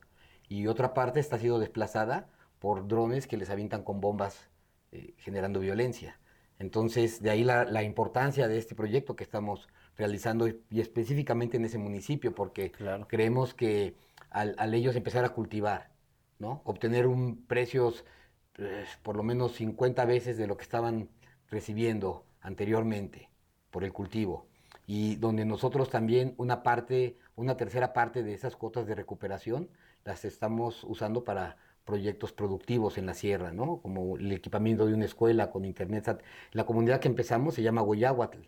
y 0.49 0.67
otra 0.67 0.93
parte 0.93 1.19
está 1.19 1.37
siendo 1.37 1.59
desplazada 1.59 2.27
por 2.59 2.87
drones 2.87 3.27
que 3.27 3.37
les 3.37 3.49
avientan 3.49 3.83
con 3.83 4.01
bombas 4.01 4.49
eh, 4.91 5.13
generando 5.17 5.61
violencia. 5.61 6.19
Entonces, 6.59 7.23
de 7.23 7.31
ahí 7.31 7.43
la, 7.43 7.81
importancia 7.81 8.47
de 8.47 8.57
este 8.57 8.75
proyecto 8.75 9.15
que 9.15 9.23
estamos 9.23 9.67
realizando 9.97 10.47
y, 10.47 10.61
específicamente 10.79 11.57
en 11.57 11.65
ese 11.65 11.79
municipio, 11.79 12.35
porque 12.35 12.71
creemos 13.07 13.53
que 13.53 13.95
al, 14.29 14.73
ellos 14.73 14.95
empezar 14.95 15.25
a 15.25 15.29
cultivar, 15.29 15.89
¿no? 16.37 16.61
obtener 16.65 17.07
un 17.07 17.45
precios 17.47 18.05
pues, 18.53 18.89
por 19.03 19.15
lo 19.15 19.23
menos 19.23 19.53
50 19.53 20.05
veces 20.05 20.37
de 20.37 20.47
lo 20.47 20.57
que 20.57 20.63
estaban 20.63 21.09
recibiendo 21.49 22.25
anteriormente 22.41 23.29
por 23.69 23.83
el 23.83 23.93
cultivo, 23.93 24.47
y 24.87 25.15
donde 25.15 25.45
nosotros 25.45 25.89
también 25.89 26.33
una 26.37 26.63
parte, 26.63 27.17
una 27.35 27.55
tercera 27.57 27.93
parte 27.93 28.23
de 28.23 28.33
esas 28.33 28.55
cuotas 28.55 28.87
de 28.87 28.95
recuperación 28.95 29.69
las 30.03 30.25
estamos 30.25 30.83
usando 30.83 31.23
para 31.23 31.57
proyectos 31.85 32.31
productivos 32.31 32.97
en 32.97 33.05
la 33.05 33.13
sierra, 33.13 33.51
¿no? 33.51 33.77
Como 33.81 34.17
el 34.17 34.31
equipamiento 34.31 34.85
de 34.85 34.93
una 34.93 35.05
escuela 35.05 35.51
con 35.51 35.65
internet. 35.65 36.21
La 36.51 36.65
comunidad 36.65 36.99
que 36.99 37.07
empezamos 37.07 37.55
se 37.55 37.63
llama 37.63 37.81
Goyahuatl. 37.81 38.39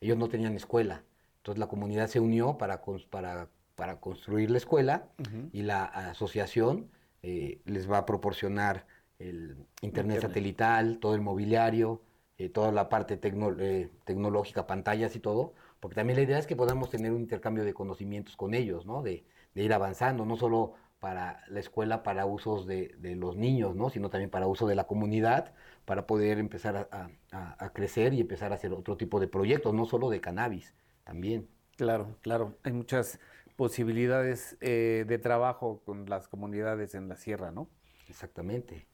Ellos 0.00 0.16
no 0.16 0.28
tenían 0.28 0.54
escuela. 0.54 1.04
Entonces 1.38 1.58
la 1.58 1.66
comunidad 1.66 2.08
se 2.08 2.20
unió 2.20 2.58
para, 2.58 2.82
para, 3.10 3.48
para 3.74 4.00
construir 4.00 4.50
la 4.50 4.58
escuela 4.58 5.08
y 5.52 5.62
la 5.62 5.84
asociación 5.84 6.90
eh, 7.22 7.60
les 7.64 7.90
va 7.90 7.98
a 7.98 8.06
proporcionar 8.06 8.86
el 9.18 9.56
internet, 9.82 10.20
satelital, 10.20 10.98
todo 10.98 11.14
el 11.14 11.20
mobiliario, 11.20 12.02
eh, 12.38 12.48
toda 12.48 12.72
la 12.72 12.88
parte 12.88 13.18
eh, 13.22 13.90
tecnológica, 14.04 14.66
pantallas 14.66 15.16
y 15.16 15.20
todo, 15.20 15.54
porque 15.80 15.96
también 15.96 16.16
la 16.18 16.22
idea 16.22 16.38
es 16.38 16.46
que 16.46 16.56
podamos 16.56 16.90
tener 16.90 17.12
un 17.12 17.20
intercambio 17.20 17.64
de 17.64 17.74
conocimientos 17.74 18.36
con 18.36 18.54
ellos, 18.54 18.86
¿no? 18.86 19.02
De, 19.02 19.24
de 19.54 19.62
ir 19.62 19.72
avanzando, 19.72 20.24
no 20.24 20.36
solo 20.36 20.74
para 21.00 21.44
la 21.48 21.60
escuela, 21.60 22.02
para 22.02 22.26
usos 22.26 22.66
de, 22.66 22.94
los 23.16 23.36
niños, 23.36 23.76
¿no? 23.76 23.90
sino 23.90 24.10
también 24.10 24.30
para 24.30 24.46
uso 24.46 24.66
de 24.66 24.74
la 24.74 24.84
comunidad, 24.84 25.54
para 25.84 26.06
poder 26.06 26.38
empezar 26.38 26.88
a, 26.90 27.70
crecer 27.72 28.14
y 28.14 28.20
empezar 28.20 28.52
a 28.52 28.56
hacer 28.56 28.72
otro 28.72 28.96
tipo 28.96 29.20
de 29.20 29.28
proyectos, 29.28 29.74
no 29.74 29.86
solo 29.86 30.10
de 30.10 30.20
cannabis, 30.20 30.74
también. 31.04 31.48
Claro, 31.76 32.16
claro. 32.22 32.56
Hay 32.64 32.72
muchas 32.72 33.20
posibilidades 33.56 34.56
eh, 34.60 35.04
de 35.06 35.18
trabajo 35.18 35.82
con 35.84 36.06
las 36.08 36.28
comunidades 36.28 36.94
en 36.94 37.08
la 37.08 37.16
sierra, 37.16 37.52
¿no? 37.52 37.68
Exactamente. 38.08 38.86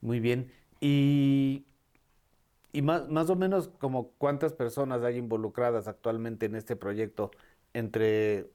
Muy 0.00 0.20
bien. 0.20 0.52
Y, 0.80 1.64
y 2.72 2.82
más, 2.82 3.08
más 3.08 3.30
o 3.30 3.36
menos 3.36 3.68
como 3.78 4.10
cuántas 4.18 4.52
personas 4.52 5.02
hay 5.02 5.16
involucradas 5.16 5.88
actualmente 5.88 6.46
en 6.46 6.56
este 6.56 6.76
proyecto 6.76 7.30
entre 7.72 8.50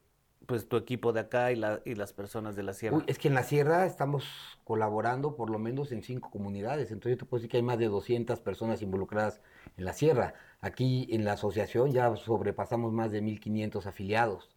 pues 0.45 0.67
tu 0.67 0.77
equipo 0.77 1.13
de 1.13 1.21
acá 1.21 1.51
y, 1.51 1.55
la, 1.55 1.81
y 1.85 1.95
las 1.95 2.13
personas 2.13 2.55
de 2.55 2.63
la 2.63 2.73
sierra? 2.73 3.03
es 3.07 3.19
que 3.19 3.27
en 3.27 3.35
la 3.35 3.43
sierra 3.43 3.85
estamos 3.85 4.25
colaborando 4.63 5.35
por 5.35 5.49
lo 5.49 5.59
menos 5.59 5.91
en 5.91 6.01
cinco 6.01 6.29
comunidades, 6.29 6.91
entonces 6.91 7.17
te 7.17 7.25
puedo 7.25 7.39
decir 7.39 7.51
que 7.51 7.57
hay 7.57 7.63
más 7.63 7.77
de 7.77 7.87
200 7.87 8.39
personas 8.41 8.81
involucradas 8.81 9.41
en 9.77 9.85
la 9.85 9.93
sierra. 9.93 10.33
Aquí 10.59 11.07
en 11.11 11.25
la 11.25 11.33
asociación 11.33 11.91
ya 11.91 12.15
sobrepasamos 12.15 12.91
más 12.91 13.11
de 13.11 13.21
1.500 13.21 13.85
afiliados, 13.85 14.49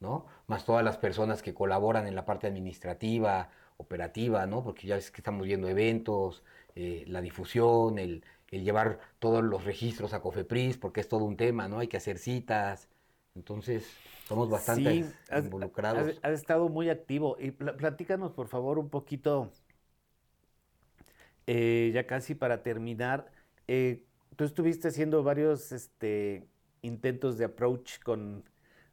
¿no? 0.00 0.26
Más 0.46 0.64
todas 0.64 0.84
las 0.84 0.98
personas 0.98 1.42
que 1.42 1.54
colaboran 1.54 2.06
en 2.06 2.14
la 2.14 2.24
parte 2.24 2.46
administrativa, 2.46 3.50
operativa, 3.80 4.46
¿no? 4.46 4.62
Porque 4.62 4.86
ya 4.86 4.96
ves 4.96 5.10
que 5.10 5.20
estamos 5.20 5.46
viendo 5.46 5.68
eventos, 5.68 6.42
eh, 6.74 7.04
la 7.08 7.20
difusión, 7.20 7.98
el, 7.98 8.24
el 8.50 8.64
llevar 8.64 9.00
todos 9.18 9.42
los 9.42 9.64
registros 9.64 10.12
a 10.12 10.20
Cofepris, 10.20 10.76
porque 10.76 11.00
es 11.00 11.08
todo 11.08 11.24
un 11.24 11.36
tema, 11.36 11.68
¿no? 11.68 11.78
Hay 11.78 11.88
que 11.88 11.96
hacer 11.96 12.18
citas, 12.18 12.88
entonces, 13.34 13.88
somos 14.26 14.50
bastante 14.50 15.04
involucrados. 15.36 16.18
Has, 16.22 16.32
estado 16.32 16.68
muy 16.68 16.90
activo. 16.90 17.36
Y 17.38 17.52
platícanos, 17.52 18.32
por 18.32 18.48
favor, 18.48 18.78
un 18.78 18.90
poquito, 18.90 19.50
eh, 21.46 21.90
ya 21.94 22.06
casi 22.06 22.34
para 22.34 22.62
terminar. 22.62 23.30
Eh, 23.68 24.04
tú 24.36 24.44
estuviste 24.44 24.88
haciendo 24.88 25.22
varios 25.22 25.72
este, 25.72 26.46
intentos 26.82 27.38
de 27.38 27.44
approach 27.46 28.00
con 28.02 28.44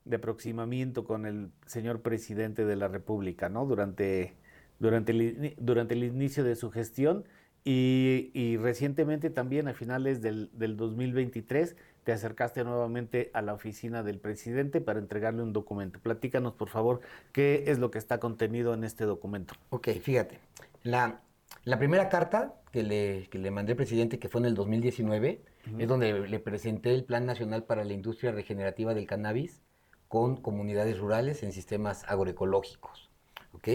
de 0.05 0.15
aproximamiento 0.15 1.03
con 1.03 1.25
el 1.25 1.51
señor 1.65 2.01
presidente 2.01 2.63
de 2.63 2.77
la 2.77 2.87
República, 2.87 3.49
¿no? 3.49 3.65
Durante, 3.65 4.37
durante, 4.79 5.11
el, 5.11 5.55
durante 5.57 5.93
el 5.93 6.03
inicio 6.03 6.43
de 6.43 6.55
su 6.55 6.71
gestión 6.71 7.25
y, 7.63 8.57
recientemente 8.61 9.29
también 9.29 9.67
a 9.67 9.73
finales 9.73 10.21
del, 10.21 10.49
del 10.53 10.77
2023 10.77 11.75
te 12.05 12.13
acercaste 12.13 12.63
nuevamente 12.63 13.29
a 13.33 13.41
la 13.41 13.53
oficina 13.53 14.01
del 14.03 14.19
presidente 14.19 14.79
para 14.79 14.99
entregarle 14.99 15.43
un 15.43 15.51
documento. 15.51 15.99
Platícanos, 15.99 16.53
por 16.53 16.69
favor, 16.69 17.01
qué 17.33 17.65
es 17.67 17.79
lo 17.79 17.91
que 17.91 17.97
está 17.97 18.21
contenido 18.21 18.73
en 18.73 18.85
este 18.85 19.03
documento. 19.03 19.55
Ok, 19.71 19.89
fíjate. 20.01 20.39
La, 20.83 21.19
la 21.65 21.77
primera 21.77 22.07
carta 22.07 22.55
que 22.71 22.83
le, 22.83 23.27
que 23.29 23.37
le, 23.37 23.51
mandé 23.51 23.73
al 23.73 23.75
presidente, 23.75 24.19
que 24.19 24.29
fue 24.29 24.39
en 24.39 24.45
el 24.45 24.55
2019, 24.55 25.41
es 25.77 25.87
donde 25.89 26.29
le 26.29 26.39
presenté 26.39 26.93
el 26.93 27.03
Plan 27.03 27.25
Nacional 27.25 27.65
para 27.65 27.83
la 27.83 27.91
Industria 27.91 28.31
Regenerativa 28.31 28.93
del 28.93 29.05
Cannabis 29.05 29.59
con 30.07 30.37
comunidades 30.37 30.97
rurales 30.97 31.43
en 31.43 31.51
sistemas 31.51 32.05
agroecológicos. 32.07 33.09
¿Ok? 33.51 33.67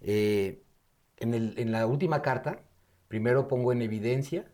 Eh, 0.00 0.62
en, 1.18 1.34
el, 1.34 1.54
en 1.58 1.72
la 1.72 1.86
última 1.86 2.22
carta, 2.22 2.62
primero 3.08 3.48
pongo 3.48 3.72
en 3.72 3.82
evidencia 3.82 4.50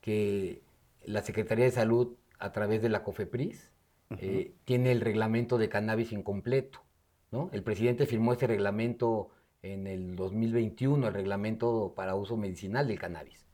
que 0.00 0.62
la 1.04 1.22
Secretaría 1.22 1.64
de 1.64 1.70
Salud 1.70 2.16
a 2.40 2.52
través 2.52 2.82
de 2.82 2.88
la 2.88 3.04
COFEPRIS, 3.04 3.70
eh, 4.18 4.54
tiene 4.64 4.90
el 4.90 5.00
reglamento 5.00 5.56
de 5.58 5.68
cannabis 5.68 6.10
incompleto. 6.10 6.80
¿no? 7.30 7.48
El 7.52 7.62
presidente 7.62 8.06
firmó 8.06 8.32
ese 8.32 8.48
reglamento 8.48 9.30
en 9.62 9.86
el 9.86 10.16
2021, 10.16 11.06
el 11.06 11.14
reglamento 11.14 11.92
para 11.94 12.16
uso 12.16 12.36
medicinal 12.36 12.88
del 12.88 12.98
cannabis. 12.98 13.46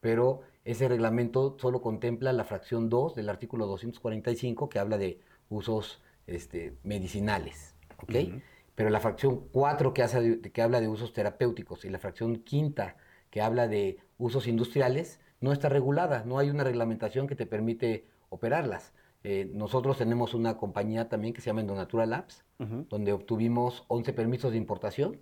Pero 0.00 0.42
ese 0.64 0.88
reglamento 0.88 1.56
solo 1.58 1.80
contempla 1.80 2.32
la 2.32 2.44
fracción 2.44 2.90
2 2.90 3.14
del 3.14 3.28
artículo 3.28 3.66
245 3.66 4.68
que 4.68 4.78
habla 4.80 4.98
de 4.98 5.20
usos 5.48 6.02
este, 6.26 6.74
medicinales. 6.82 7.76
Pero 8.82 8.90
la 8.90 8.98
fracción 8.98 9.46
4 9.52 9.94
que, 9.94 10.02
hace 10.02 10.40
que 10.40 10.60
habla 10.60 10.80
de 10.80 10.88
usos 10.88 11.12
terapéuticos 11.12 11.84
y 11.84 11.88
la 11.88 12.00
fracción 12.00 12.38
quinta 12.38 12.96
que 13.30 13.40
habla 13.40 13.68
de 13.68 13.98
usos 14.18 14.48
industriales 14.48 15.20
no 15.38 15.52
está 15.52 15.68
regulada, 15.68 16.24
no 16.24 16.36
hay 16.40 16.50
una 16.50 16.64
reglamentación 16.64 17.28
que 17.28 17.36
te 17.36 17.46
permite 17.46 18.08
operarlas. 18.28 18.92
Eh, 19.22 19.48
nosotros 19.54 19.98
tenemos 19.98 20.34
una 20.34 20.56
compañía 20.56 21.08
también 21.08 21.32
que 21.32 21.40
se 21.40 21.46
llama 21.46 21.60
Endonatura 21.60 22.06
Labs, 22.06 22.44
donde 22.58 23.12
obtuvimos 23.12 23.84
11 23.86 24.12
permisos 24.14 24.50
de 24.50 24.58
importación, 24.58 25.20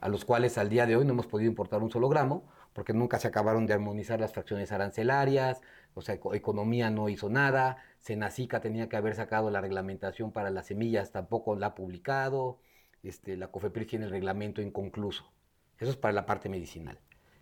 a 0.00 0.08
los 0.08 0.24
cuales 0.24 0.56
al 0.56 0.68
día 0.68 0.86
de 0.86 0.94
hoy 0.94 1.04
no 1.04 1.14
hemos 1.14 1.26
podido 1.26 1.50
importar 1.50 1.82
un 1.82 1.90
solo 1.90 2.08
gramo, 2.08 2.44
porque 2.74 2.92
nunca 2.92 3.18
se 3.18 3.26
acabaron 3.26 3.66
de 3.66 3.74
armonizar 3.74 4.20
las 4.20 4.32
fracciones 4.32 4.70
arancelarias, 4.70 5.62
o 5.94 6.00
sea, 6.00 6.14
Economía 6.32 6.90
no 6.90 7.08
hizo 7.08 7.28
nada, 7.28 7.78
Senacica 7.98 8.60
tenía 8.60 8.88
que 8.88 8.96
haber 8.96 9.16
sacado 9.16 9.50
la 9.50 9.60
reglamentación 9.60 10.30
para 10.30 10.50
las 10.50 10.66
semillas, 10.66 11.10
tampoco 11.10 11.56
la 11.56 11.66
ha 11.68 11.74
publicado, 11.74 12.60
este, 13.08 13.36
la 13.36 13.48
COFEPRIS 13.48 13.86
tiene 13.86 14.04
el 14.06 14.10
reglamento 14.10 14.62
inconcluso. 14.62 15.30
Eso 15.78 15.90
es 15.90 15.96
para 15.96 16.12
la 16.12 16.26
parte 16.26 16.48
medicinal. 16.48 16.98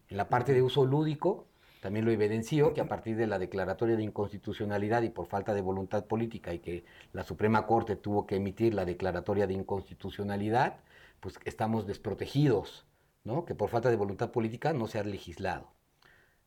En 0.08 0.16
la 0.16 0.28
parte 0.28 0.52
de 0.52 0.62
uso 0.62 0.84
lúdico, 0.84 1.46
también 1.80 2.04
lo 2.04 2.12
evidenció 2.12 2.74
que 2.74 2.80
a 2.80 2.88
partir 2.88 3.16
de 3.16 3.26
la 3.26 3.38
declaratoria 3.38 3.96
de 3.96 4.04
inconstitucionalidad 4.04 5.02
y 5.02 5.10
por 5.10 5.26
falta 5.26 5.52
de 5.52 5.62
voluntad 5.62 6.06
política 6.06 6.54
y 6.54 6.60
que 6.60 6.84
la 7.12 7.24
Suprema 7.24 7.66
Corte 7.66 7.96
tuvo 7.96 8.26
que 8.26 8.36
emitir 8.36 8.72
la 8.72 8.84
declaratoria 8.84 9.46
de 9.46 9.54
inconstitucionalidad, 9.54 10.76
pues 11.18 11.38
estamos 11.44 11.86
desprotegidos, 11.86 12.86
¿no? 13.24 13.44
que 13.44 13.54
por 13.54 13.68
falta 13.68 13.90
de 13.90 13.96
voluntad 13.96 14.30
política 14.30 14.72
no 14.72 14.86
se 14.86 14.98
ha 14.98 15.04
legislado. 15.04 15.72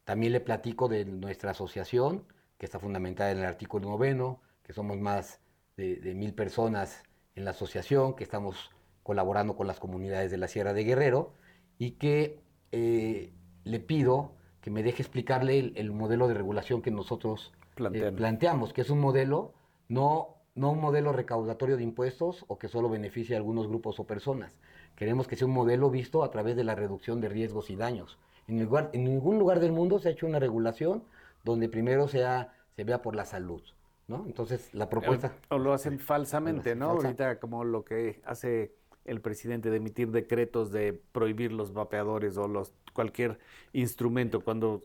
También 0.05 0.31
le 0.31 0.39
platico 0.39 0.87
de 0.87 1.03
nuestra 1.03 1.51
asociación, 1.51 2.23
que 2.57 2.65
está 2.65 2.79
fundamentada 2.79 3.31
en 3.31 3.39
el 3.39 3.45
artículo 3.45 3.89
noveno, 3.89 4.39
que 4.63 4.71
somos 4.71 4.97
más 4.97 5.41
de, 5.75 6.13
mil 6.15 6.33
personas 6.33 7.03
en 7.35 7.43
la 7.43 7.51
asociación, 7.51 8.15
que 8.15 8.23
estamos 8.23 8.69
colaborando 9.05 9.55
con 9.55 9.67
las 9.67 9.79
comunidades 9.79 10.31
de 10.31 10.37
la 10.37 10.47
Sierra 10.47 10.73
de 10.73 10.83
Guerrero 10.83 11.31
y 11.77 11.91
que 11.91 12.39
eh, 12.71 13.31
le 13.63 13.79
pido 13.79 14.31
que 14.61 14.71
me 14.71 14.81
deje 14.81 15.03
explicarle 15.03 15.73
el, 15.75 15.91
modelo 15.91 16.27
de 16.27 16.33
regulación 16.33 16.81
que 16.81 16.89
nosotros 16.89 17.53
eh, 17.93 18.11
planteamos, 18.11 18.73
que 18.73 18.81
es 18.81 18.89
un 18.89 18.99
modelo 18.99 19.53
no, 19.89 20.37
no 20.55 20.71
un 20.71 20.81
modelo 20.81 21.13
recaudatorio 21.13 21.77
de 21.77 21.83
impuestos 21.83 22.45
o 22.47 22.57
que 22.57 22.67
solo 22.67 22.89
beneficie 22.89 23.35
a 23.35 23.37
algunos 23.37 23.67
grupos 23.67 23.99
o 23.99 24.07
personas. 24.07 24.59
Queremos 24.95 25.27
que 25.27 25.35
sea 25.35 25.45
un 25.45 25.53
modelo 25.53 25.91
visto 25.91 26.23
a 26.23 26.31
través 26.31 26.55
de 26.55 26.63
la 26.63 26.73
reducción 26.73 27.21
de 27.21 27.29
riesgos 27.29 27.69
y 27.69 27.75
daños. 27.75 28.17
En, 28.47 28.57
en 28.57 29.03
ningún 29.03 29.37
lugar 29.37 29.59
del 29.59 29.71
mundo 29.71 29.99
se 29.99 30.09
ha 30.09 30.13
hecho 30.13 30.25
una 30.25 30.39
regulación 30.39 31.03
donde 31.43 31.69
primero 31.69 32.07
sea, 32.07 32.55
se 32.75 32.83
vea 32.83 33.03
por 33.03 33.15
la 33.15 33.25
salud. 33.25 33.61
¿no? 34.07 34.23
Entonces, 34.25 34.73
la 34.73 34.89
propuesta... 34.89 35.33
O 35.49 35.59
lo 35.59 35.73
hacen 35.73 35.99
falsamente, 35.99 36.75
¿no? 36.75 36.91
Ahorita 36.91 37.39
como 37.39 37.63
lo 37.63 37.85
que 37.85 38.19
hace 38.25 38.73
el 39.05 39.21
presidente 39.21 39.69
de 39.69 39.77
emitir 39.77 40.11
decretos 40.11 40.71
de 40.71 40.93
prohibir 41.11 41.51
los 41.51 41.73
vapeadores 41.73 42.37
o 42.37 42.47
los 42.47 42.73
cualquier 42.93 43.39
instrumento 43.73 44.41
cuando 44.41 44.83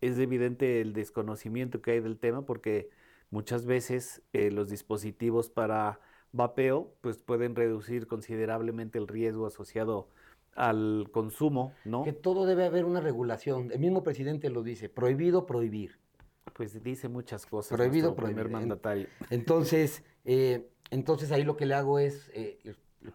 es 0.00 0.18
evidente 0.18 0.80
el 0.80 0.92
desconocimiento 0.92 1.82
que 1.82 1.92
hay 1.92 2.00
del 2.00 2.18
tema 2.18 2.46
porque 2.46 2.90
muchas 3.30 3.66
veces 3.66 4.22
eh, 4.32 4.50
los 4.50 4.68
dispositivos 4.68 5.50
para 5.50 6.00
vapeo 6.32 6.94
pues 7.00 7.18
pueden 7.18 7.56
reducir 7.56 8.06
considerablemente 8.06 8.98
el 8.98 9.08
riesgo 9.08 9.46
asociado 9.46 10.08
al 10.54 11.08
consumo, 11.12 11.72
¿no? 11.84 12.02
Que 12.02 12.12
todo 12.12 12.44
debe 12.44 12.64
haber 12.64 12.84
una 12.84 13.00
regulación. 13.00 13.70
El 13.70 13.78
mismo 13.78 14.02
presidente 14.02 14.50
lo 14.50 14.64
dice, 14.64 14.88
prohibido 14.88 15.46
prohibir. 15.46 15.98
Pues 16.52 16.82
dice 16.82 17.08
muchas 17.08 17.46
cosas. 17.46 17.76
Prohibido 17.76 18.16
prohibir. 18.16 18.42
Primer 18.42 18.60
mandatario. 18.60 19.06
Entonces, 19.30 20.02
eh, 20.24 20.68
entonces 20.90 21.30
ahí 21.30 21.44
lo 21.44 21.56
que 21.56 21.66
le 21.66 21.74
hago 21.74 22.00
es 22.00 22.30
eh, 22.34 22.58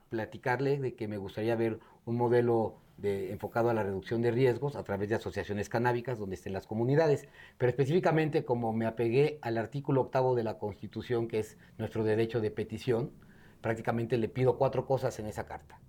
platicarle 0.10 0.80
de 0.80 0.96
que 0.96 1.08
me 1.08 1.18
gustaría 1.18 1.56
ver 1.56 1.80
un 2.06 2.18
modelo 2.18 2.78
de, 2.98 3.32
enfocado 3.32 3.70
a 3.70 3.74
la 3.74 3.84
reducción 3.84 4.22
de 4.22 4.32
riesgos 4.32 4.76
a 4.76 4.84
través 4.84 5.10
de 5.10 5.16
asociaciones 5.16 5.70
canábicas 5.70 6.20
donde 6.20 6.36
estén 6.36 6.54
las 6.54 6.68
comunidades. 6.68 7.28
Pero 7.58 7.70
específicamente 7.70 8.46
como 8.46 8.74
me 8.74 8.86
apegué 8.86 9.40
al 9.42 9.58
artículo 9.58 10.02
octavo 10.02 10.36
de 10.36 10.44
la 10.44 10.58
Constitución, 10.58 11.28
que 11.28 11.40
es 11.40 11.58
nuestro 11.78 12.04
derecho 12.04 12.42
de 12.42 12.52
petición, 12.52 13.12
prácticamente 13.62 14.18
le 14.18 14.30
pido 14.30 14.58
cuatro 14.58 14.86
cosas 14.86 15.20
en 15.20 15.28
esa 15.28 15.46
carta. 15.46 15.80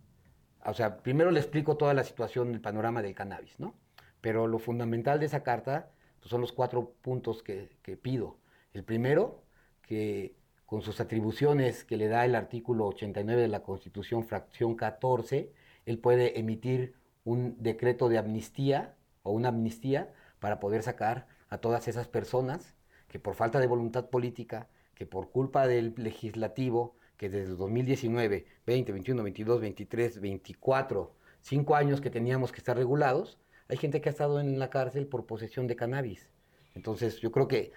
O 0.65 0.75
sea, 0.75 0.99
primero 0.99 1.31
le 1.31 1.41
explico 1.41 1.77
toda 1.77 1.93
la 1.93 2.05
situación, 2.05 2.53
el 2.53 2.61
panorama 2.61 3.03
del 3.03 3.15
cannabis, 3.15 3.59
¿no? 3.61 3.75
Pero 4.21 4.47
lo 4.47 4.59
fundamental 4.59 5.21
de 5.21 5.27
esa 5.27 5.43
carta 5.43 5.91
pues, 6.21 6.31
son 6.31 6.41
los 6.41 6.53
cuatro 6.53 6.95
puntos 7.03 7.43
que, 7.43 7.77
que 7.83 7.97
pido. 7.99 8.39
El 8.73 8.83
primero, 8.83 9.43
que 9.83 10.35
con 10.75 10.83
sus 10.83 10.99
atribuciones 10.99 11.85
que 11.85 11.97
le 11.97 12.09
da 12.09 12.25
el 12.25 12.35
artículo 12.35 12.89
89 12.89 13.43
de 13.43 13.47
la 13.47 13.63
Constitución, 13.63 14.25
fracción 14.25 14.75
14, 14.75 15.53
él 15.87 15.99
puede 16.01 16.37
emitir 16.41 16.97
un 17.23 17.55
decreto 17.63 18.09
de 18.09 18.19
amnistía 18.19 18.97
o 19.23 19.31
una 19.31 19.51
amnistía 19.51 20.13
para 20.41 20.59
poder 20.59 20.83
sacar 20.83 21.29
a 21.49 21.59
todas 21.59 21.87
esas 21.87 22.09
personas 22.09 22.75
que 23.07 23.21
por 23.21 23.37
falta 23.37 23.61
de 23.61 23.69
voluntad 23.69 24.11
política, 24.11 24.69
que 24.97 25.07
por 25.07 25.31
culpa 25.31 25.69
del 25.69 25.95
legislativo, 25.97 26.97
que 27.19 27.29
desde 27.29 27.53
el 27.53 27.57
2019, 27.57 28.45
20, 28.67 28.91
21, 28.91 29.23
22, 29.23 29.61
23, 29.61 30.21
24, 30.21 31.15
cinco 31.41 31.77
años 31.77 32.01
que 32.01 32.11
teníamos 32.11 32.51
que 32.51 32.59
estar 32.59 32.77
regulados, 32.77 33.39
hay 33.69 33.77
gente 33.77 34.01
que 34.01 34.09
ha 34.09 34.11
estado 34.11 34.41
en 34.41 34.59
la 34.59 34.71
cárcel 34.71 35.07
por 35.07 35.25
posesión 35.25 35.69
de 35.69 35.77
cannabis. 35.77 36.29
Entonces 36.75 37.21
yo 37.21 37.31
creo 37.31 37.47
que 37.47 37.71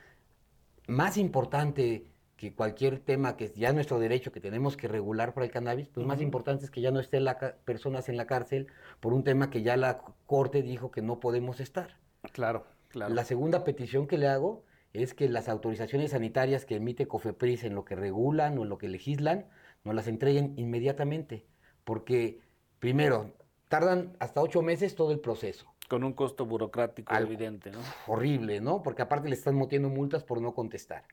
más 0.88 1.18
importante 1.18 2.17
que 2.38 2.54
cualquier 2.54 3.00
tema 3.00 3.36
que 3.36 3.52
ya 3.56 3.70
es 3.70 3.76
nuestro 3.76 4.00
derecho 4.00 4.32
que 4.32 4.40
tenemos 4.40 4.78
que 4.78 4.88
regular 4.88 5.34
para 5.34 5.46
el 5.46 5.52
cannabis, 5.52 5.90
pues 5.90 6.06
más 6.06 6.22
importante 6.22 6.66
es 6.66 6.72
que 6.72 6.82
ya 6.82 6.92
no 6.92 7.00
estén 7.00 7.24
las 7.24 7.38
personas 7.66 8.10
en 8.10 8.16
la 8.16 8.28
cárcel 8.28 8.68
por 9.00 9.14
un 9.14 9.24
tema 9.24 9.50
que 9.50 9.64
ya 9.64 9.76
la 9.76 10.00
corte 10.28 10.62
dijo 10.62 10.92
que 10.92 11.02
no 11.02 11.20
podemos 11.20 11.60
estar. 11.60 11.98
Claro, 12.32 12.66
claro. 12.90 13.14
La 13.14 13.26
segunda 13.26 13.64
petición 13.64 14.08
que 14.08 14.20
le 14.20 14.28
hago 14.28 14.64
es 14.94 15.16
que 15.16 15.28
las 15.30 15.50
autorizaciones 15.50 16.12
sanitarias 16.12 16.66
que 16.66 16.76
emite 16.76 17.08
COFEPRIS 17.08 17.64
en 17.64 17.74
lo 17.74 17.86
que 17.86 17.96
regulan 17.96 18.58
o 18.58 18.64
en 18.64 18.70
lo 18.70 18.78
que 18.78 18.88
legislan, 18.88 19.48
nos 19.84 19.96
las 19.96 20.08
entreguen 20.08 20.54
inmediatamente, 20.58 21.46
porque 21.84 22.40
primero, 22.80 23.34
tardan 23.68 24.16
hasta 24.20 24.42
ocho 24.42 24.62
meses 24.62 24.96
todo 24.96 25.12
el 25.12 25.20
proceso. 25.20 25.74
Con 25.88 26.04
un 26.04 26.14
costo 26.14 26.46
burocrático 26.46 27.14
evidente, 27.16 27.72
¿no? 27.72 27.80
Horrible, 28.08 28.60
¿no? 28.60 28.84
Porque 28.84 29.02
aparte 29.02 29.30
le 29.30 29.36
están 29.36 29.58
metiendo 29.58 29.90
multas 29.90 30.24
por 30.24 30.42
no 30.42 30.54
contestar. 30.54 31.06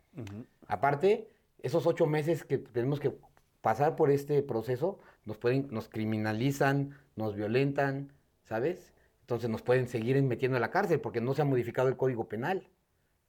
Aparte, 0.66 1.28
esos 1.62 1.87
ocho 1.87 2.06
meses 2.06 2.44
que 2.44 2.58
tenemos 2.58 3.00
que 3.00 3.14
pasar 3.60 3.96
por 3.96 4.10
este 4.10 4.42
proceso, 4.42 4.98
nos 5.24 5.38
pueden, 5.38 5.68
nos 5.70 5.88
criminalizan, 5.88 6.98
nos 7.16 7.34
violentan, 7.34 8.12
¿sabes? 8.44 8.92
Entonces 9.22 9.48
nos 9.48 9.62
pueden 9.62 9.88
seguir 9.88 10.20
metiendo 10.22 10.58
a 10.58 10.60
la 10.60 10.70
cárcel 10.70 11.00
porque 11.00 11.22
no 11.22 11.32
se 11.32 11.42
ha 11.42 11.46
modificado 11.46 11.88
el 11.88 11.96
código 11.96 12.28
penal. 12.28 12.68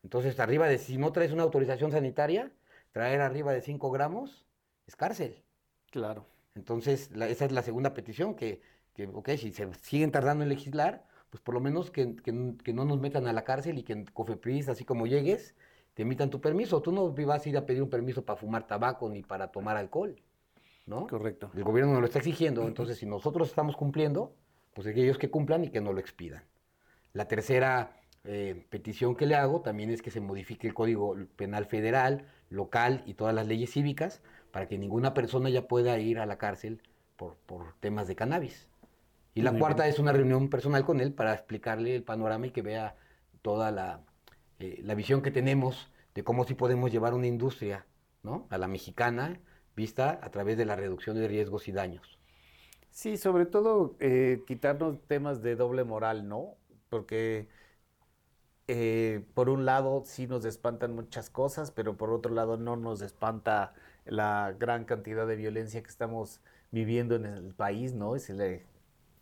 Entonces, 0.04 0.40
arriba 0.40 0.68
de, 0.68 0.78
si 0.78 0.98
no 0.98 1.12
traes 1.12 1.32
una 1.32 1.44
autorización 1.44 1.92
sanitaria, 1.92 2.52
traer 2.92 3.22
arriba 3.22 3.54
de 3.54 3.62
5 3.62 3.90
gramos 3.92 4.46
es 4.88 4.96
cárcel. 4.96 5.42
Claro. 5.90 6.28
Entonces, 6.54 7.10
esa 7.12 7.46
es 7.46 7.52
la 7.52 7.64
segunda 7.64 7.94
petición, 7.94 8.36
que, 8.36 8.62
que, 8.94 9.08
ok, 9.08 9.30
si 9.32 9.52
se 9.52 9.74
siguen 9.82 10.12
tardando 10.12 10.44
en 10.44 10.50
legislar, 10.50 11.06
pues 11.30 11.42
por 11.42 11.54
lo 11.54 11.62
menos 11.62 11.92
que, 11.92 12.06
no 12.74 12.86
nos 12.86 13.00
metan 13.00 13.28
a 13.28 13.34
la 13.34 13.44
cárcel 13.44 13.78
y 13.78 13.84
que 13.84 13.94
en 13.94 14.06
Cofepris, 14.06 14.70
así 14.70 14.86
como 14.86 15.08
llegues, 15.08 15.56
te 15.94 16.04
emitan 16.04 16.30
tu 16.30 16.42
permiso. 16.42 16.82
Tú 16.82 16.92
no 16.92 17.12
vas 17.12 17.46
a 17.46 17.50
ir 17.50 17.58
a 17.58 17.66
pedir 17.66 17.82
un 17.84 17.90
permiso 17.90 18.24
para 18.24 18.38
fumar 18.38 18.68
tabaco 18.68 19.10
ni 19.10 19.24
para 19.24 19.48
tomar 19.52 19.78
alcohol, 19.78 20.16
¿no? 20.86 21.08
Correcto. 21.08 21.52
El 21.56 21.64
gobierno 21.64 21.94
nos 21.94 22.02
lo 22.02 22.08
está 22.08 22.20
exigiendo, 22.20 22.68
entonces 22.68 22.98
si 22.98 23.06
nosotros 23.06 23.50
estamos 23.50 23.76
cumpliendo, 23.76 24.34
pues 24.74 24.88
ellos 24.88 25.18
que 25.18 25.30
cumplan 25.30 25.64
y 25.64 25.70
que 25.70 25.82
no 25.82 25.94
lo 25.94 26.00
expidan. 26.00 26.44
La 27.14 27.28
tercera 27.28 27.96
eh, 28.26 28.66
petición 28.70 29.16
que 29.16 29.26
le 29.26 29.36
hago 29.36 29.62
también 29.62 29.90
es 29.90 30.02
que 30.02 30.12
se 30.12 30.20
modifique 30.20 30.68
el 30.68 30.74
Código 30.74 31.16
Penal 31.36 31.66
Federal, 31.66 32.26
local 32.50 33.04
y 33.06 33.14
todas 33.14 33.36
las 33.36 33.48
leyes 33.48 33.72
cívicas 33.72 34.22
para 34.52 34.68
que 34.68 34.78
ninguna 34.78 35.14
persona 35.14 35.50
ya 35.50 35.68
pueda 35.68 35.98
ir 36.00 36.20
a 36.20 36.26
la 36.26 36.38
cárcel 36.38 36.82
por, 37.16 37.38
temas 37.80 38.08
de 38.08 38.16
cannabis. 38.16 38.68
Y 39.36 39.42
la 39.42 39.52
cuarta 39.52 39.88
es 39.88 40.00
una 40.00 40.14
reunión 40.14 40.50
personal 40.50 40.86
con 40.86 41.02
él 41.02 41.14
para 41.14 41.34
explicarle 41.34 41.96
el 41.96 42.04
panorama 42.04 42.48
y 42.48 42.52
que 42.52 42.62
vea 42.62 42.96
toda 43.42 43.70
la, 43.70 44.00
eh, 44.60 44.80
la 44.82 44.96
visión 44.96 45.22
que 45.22 45.30
tenemos 45.30 45.92
de 46.16 46.24
cómo 46.24 46.46
sí 46.46 46.54
podemos 46.54 46.90
llevar 46.90 47.14
una 47.14 47.28
industria 47.28 47.86
¿no? 48.24 48.48
a 48.50 48.58
la 48.58 48.68
mexicana 48.68 49.40
vista 49.76 50.20
a 50.24 50.32
través 50.32 50.58
de 50.58 50.66
la 50.66 50.78
reducción 50.78 51.18
de 51.18 51.28
riesgos 51.28 51.68
y 51.68 51.74
daños. 51.74 52.18
Sí, 52.92 53.18
sobre 53.18 53.46
todo 53.46 53.98
eh, 54.00 54.42
quitarnos 54.48 55.06
temas 55.06 55.42
de 55.42 55.58
doble 55.58 55.84
moral, 55.84 56.30
¿no? 56.30 56.56
Porque 56.90 57.50
eh, 58.70 59.26
por 59.34 59.50
un 59.50 59.66
lado 59.66 60.04
sí 60.06 60.28
nos 60.28 60.46
espantan 60.46 60.96
muchas 60.96 61.30
cosas, 61.30 61.72
pero 61.72 61.98
por 61.98 62.10
otro 62.12 62.34
lado 62.34 62.56
no 62.56 62.78
nos 62.78 63.02
espanta 63.02 63.74
la 64.06 64.56
gran 64.58 64.86
cantidad 64.86 65.28
de 65.28 65.36
violencia 65.36 65.84
que 65.84 65.90
estamos 65.90 66.40
viviendo 66.72 67.16
en 67.16 67.26
el 67.26 67.54
país, 67.54 67.94
¿no? 67.94 68.18
se, 68.18 68.34
le, 68.34 68.66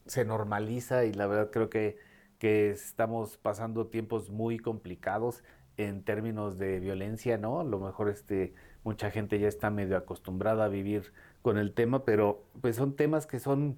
se 0.05 0.25
normaliza 0.25 1.05
y 1.05 1.13
la 1.13 1.27
verdad 1.27 1.49
creo 1.51 1.69
que, 1.69 1.97
que 2.39 2.71
estamos 2.71 3.37
pasando 3.37 3.87
tiempos 3.87 4.29
muy 4.29 4.59
complicados 4.59 5.43
en 5.77 6.03
términos 6.03 6.57
de 6.57 6.79
violencia, 6.79 7.37
¿no? 7.37 7.61
A 7.61 7.63
lo 7.63 7.79
mejor 7.79 8.09
este, 8.09 8.53
mucha 8.83 9.11
gente 9.11 9.39
ya 9.39 9.47
está 9.47 9.69
medio 9.69 9.97
acostumbrada 9.97 10.65
a 10.65 10.69
vivir 10.69 11.13
con 11.41 11.57
el 11.57 11.73
tema, 11.73 12.05
pero 12.05 12.45
pues 12.61 12.75
son 12.75 12.95
temas 12.95 13.25
que 13.25 13.39
son, 13.39 13.77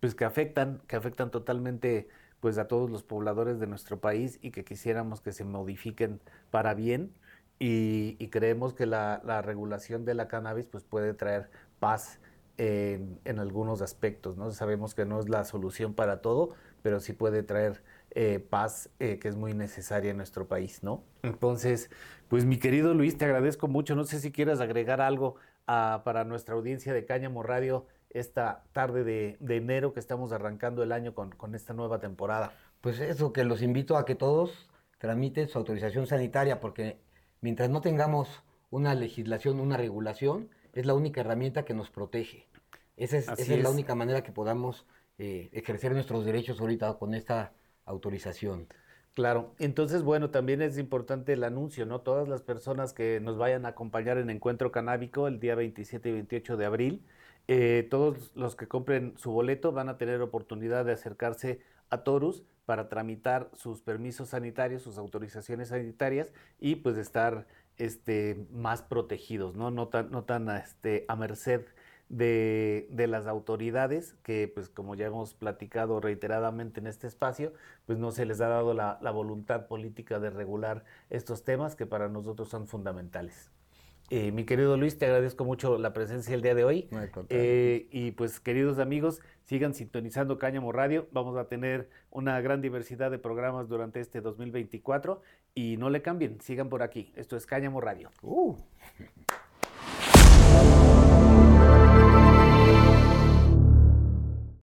pues 0.00 0.14
que 0.14 0.24
afectan, 0.24 0.82
que 0.88 0.96
afectan 0.96 1.30
totalmente 1.30 2.08
pues 2.40 2.58
a 2.58 2.68
todos 2.68 2.90
los 2.90 3.02
pobladores 3.02 3.58
de 3.60 3.66
nuestro 3.66 4.00
país 4.00 4.38
y 4.42 4.50
que 4.50 4.64
quisiéramos 4.64 5.20
que 5.20 5.32
se 5.32 5.44
modifiquen 5.44 6.20
para 6.50 6.74
bien 6.74 7.12
y, 7.58 8.28
creemos 8.28 8.74
que 8.74 8.86
la, 8.86 9.20
regulación 9.42 10.04
de 10.04 10.14
la 10.14 10.28
cannabis 10.28 10.66
pues 10.66 10.84
puede 10.84 11.14
traer 11.14 11.50
paz 11.78 12.20
en, 12.58 13.38
algunos 13.38 13.82
aspectos, 13.82 14.36
¿no? 14.36 14.50
Sabemos 14.50 14.94
que 14.94 15.04
no 15.04 15.20
es 15.20 15.28
la 15.28 15.44
solución 15.44 15.94
para 15.94 16.22
todo, 16.22 16.50
pero 16.82 17.00
sí 17.00 17.12
puede 17.12 17.42
traer 17.42 17.82
eh, 18.10 18.38
paz 18.38 18.88
que 18.98 19.20
es 19.22 19.36
muy 19.36 19.52
necesaria 19.52 20.10
en 20.10 20.16
nuestro 20.16 20.46
país, 20.48 20.82
¿no? 20.82 21.02
Entonces, 21.22 21.90
pues 22.28 22.44
mi 22.44 22.58
querido 22.58 22.94
Luis, 22.94 23.18
te 23.18 23.24
agradezco 23.24 23.68
mucho. 23.68 23.94
No 23.94 24.04
sé 24.04 24.20
si 24.20 24.32
quieras 24.32 24.60
agregar 24.60 25.00
algo 25.00 25.36
para 25.66 26.24
nuestra 26.24 26.54
audiencia 26.54 26.92
de 26.92 27.04
Cáñamo 27.04 27.42
Radio 27.42 27.86
esta 28.10 28.64
tarde 28.72 29.04
de, 29.04 29.56
enero 29.56 29.92
que 29.92 30.00
estamos 30.00 30.32
arrancando 30.32 30.82
el 30.82 30.92
año 30.92 31.14
con, 31.14 31.30
con 31.30 31.54
esta 31.54 31.74
nueva 31.74 32.00
temporada. 32.00 32.52
Pues 32.80 33.00
eso, 33.00 33.32
que 33.32 33.44
los 33.44 33.62
invito 33.62 33.96
a 33.96 34.04
que 34.04 34.14
todos 34.14 34.68
tramiten 34.98 35.48
su 35.48 35.58
autorización 35.58 36.06
sanitaria, 36.06 36.60
porque 36.60 36.98
mientras 37.40 37.68
no 37.68 37.80
tengamos 37.80 38.42
una 38.70 38.94
legislación, 38.94 39.60
una 39.60 39.76
regulación, 39.76 40.48
es 40.76 40.86
la 40.86 40.94
única 40.94 41.22
herramienta 41.22 41.64
que 41.64 41.74
nos 41.74 41.90
protege. 41.90 42.46
Esa 42.96 43.18
es, 43.18 43.48
la 43.48 43.70
única 43.70 43.94
manera 43.94 44.22
que 44.22 44.32
podamos 44.32 44.86
eh, 45.18 45.48
ejercer 45.52 45.92
nuestros 45.92 46.24
derechos 46.24 46.60
ahorita 46.60 46.94
con 46.94 47.14
esta 47.14 47.52
autorización. 47.84 48.68
Claro, 49.14 49.54
entonces 49.58 50.02
bueno, 50.02 50.30
también 50.30 50.60
es 50.60 50.76
importante 50.76 51.32
el 51.32 51.44
anuncio, 51.44 51.86
¿no? 51.86 52.02
Todas 52.02 52.28
las 52.28 52.42
personas 52.42 52.92
que 52.92 53.18
nos 53.20 53.38
vayan 53.38 53.64
a 53.64 53.70
acompañar 53.70 54.18
en 54.18 54.28
Encuentro 54.28 54.70
Canábico 54.70 55.26
el 55.26 55.40
día 55.40 55.54
27 55.54 56.10
y 56.10 56.12
28 56.12 56.56
de 56.58 56.66
abril, 56.66 57.06
eh, 57.48 57.86
todos 57.90 58.32
los 58.34 58.56
que 58.56 58.68
compren 58.68 59.14
su 59.16 59.30
boleto 59.30 59.72
van 59.72 59.88
a 59.88 59.96
tener 59.96 60.20
oportunidad 60.20 60.84
de 60.84 60.92
acercarse 60.92 61.60
a 61.88 62.04
Torus 62.04 62.42
para 62.66 62.90
tramitar 62.90 63.48
sus 63.54 63.80
permisos 63.80 64.30
sanitarios, 64.30 64.82
sus 64.82 64.98
autorizaciones 64.98 65.68
sanitarias 65.68 66.32
y 66.60 66.76
pues 66.76 66.98
estar 66.98 67.46
este, 67.78 68.46
más 68.50 68.82
protegidos, 68.82 69.56
¿no? 69.56 69.70
No 69.70 69.88
tan, 69.88 70.10
no 70.10 70.24
tan 70.24 70.48
este, 70.50 71.04
a 71.08 71.16
merced 71.16 71.66
de, 72.08 72.88
las 73.08 73.26
autoridades 73.26 74.14
que, 74.22 74.50
pues 74.52 74.68
como 74.68 74.94
ya 74.94 75.06
hemos 75.06 75.34
platicado 75.34 76.00
reiteradamente 76.00 76.80
en 76.80 76.86
este 76.86 77.06
espacio, 77.06 77.52
pues 77.86 77.98
no 77.98 78.12
se 78.12 78.26
les 78.26 78.40
ha 78.40 78.48
dado 78.48 78.74
la, 78.74 78.98
la 79.02 79.10
voluntad 79.10 79.66
política 79.66 80.20
de 80.20 80.30
regular 80.30 80.84
estos 81.10 81.44
temas 81.44 81.76
que 81.76 81.86
para 81.86 82.08
nosotros 82.08 82.48
son 82.48 82.66
fundamentales. 82.68 83.50
Eh, 84.08 84.30
mi 84.30 84.44
querido 84.44 84.76
Luis, 84.76 84.98
te 84.98 85.06
agradezco 85.06 85.44
mucho 85.44 85.78
la 85.78 85.92
presencia 85.92 86.34
el 86.34 86.42
día 86.42 86.54
de 86.54 86.64
hoy. 86.64 86.88
Eh, 87.28 87.88
y 87.90 88.12
pues, 88.12 88.38
queridos 88.38 88.78
amigos, 88.78 89.20
sigan 89.44 89.74
sintonizando 89.74 90.38
Cáñamo 90.38 90.70
Radio. 90.70 91.08
Vamos 91.10 91.36
a 91.36 91.48
tener 91.48 91.88
una 92.10 92.40
gran 92.40 92.60
diversidad 92.60 93.10
de 93.10 93.18
programas 93.18 93.68
durante 93.68 94.00
este 94.00 94.20
2024 94.20 95.22
y 95.54 95.76
no 95.76 95.90
le 95.90 96.02
cambien, 96.02 96.40
sigan 96.40 96.68
por 96.68 96.82
aquí. 96.82 97.12
Esto 97.16 97.36
es 97.36 97.46
Cáñamo 97.46 97.80
Radio. 97.80 98.10
Uh. 98.22 98.56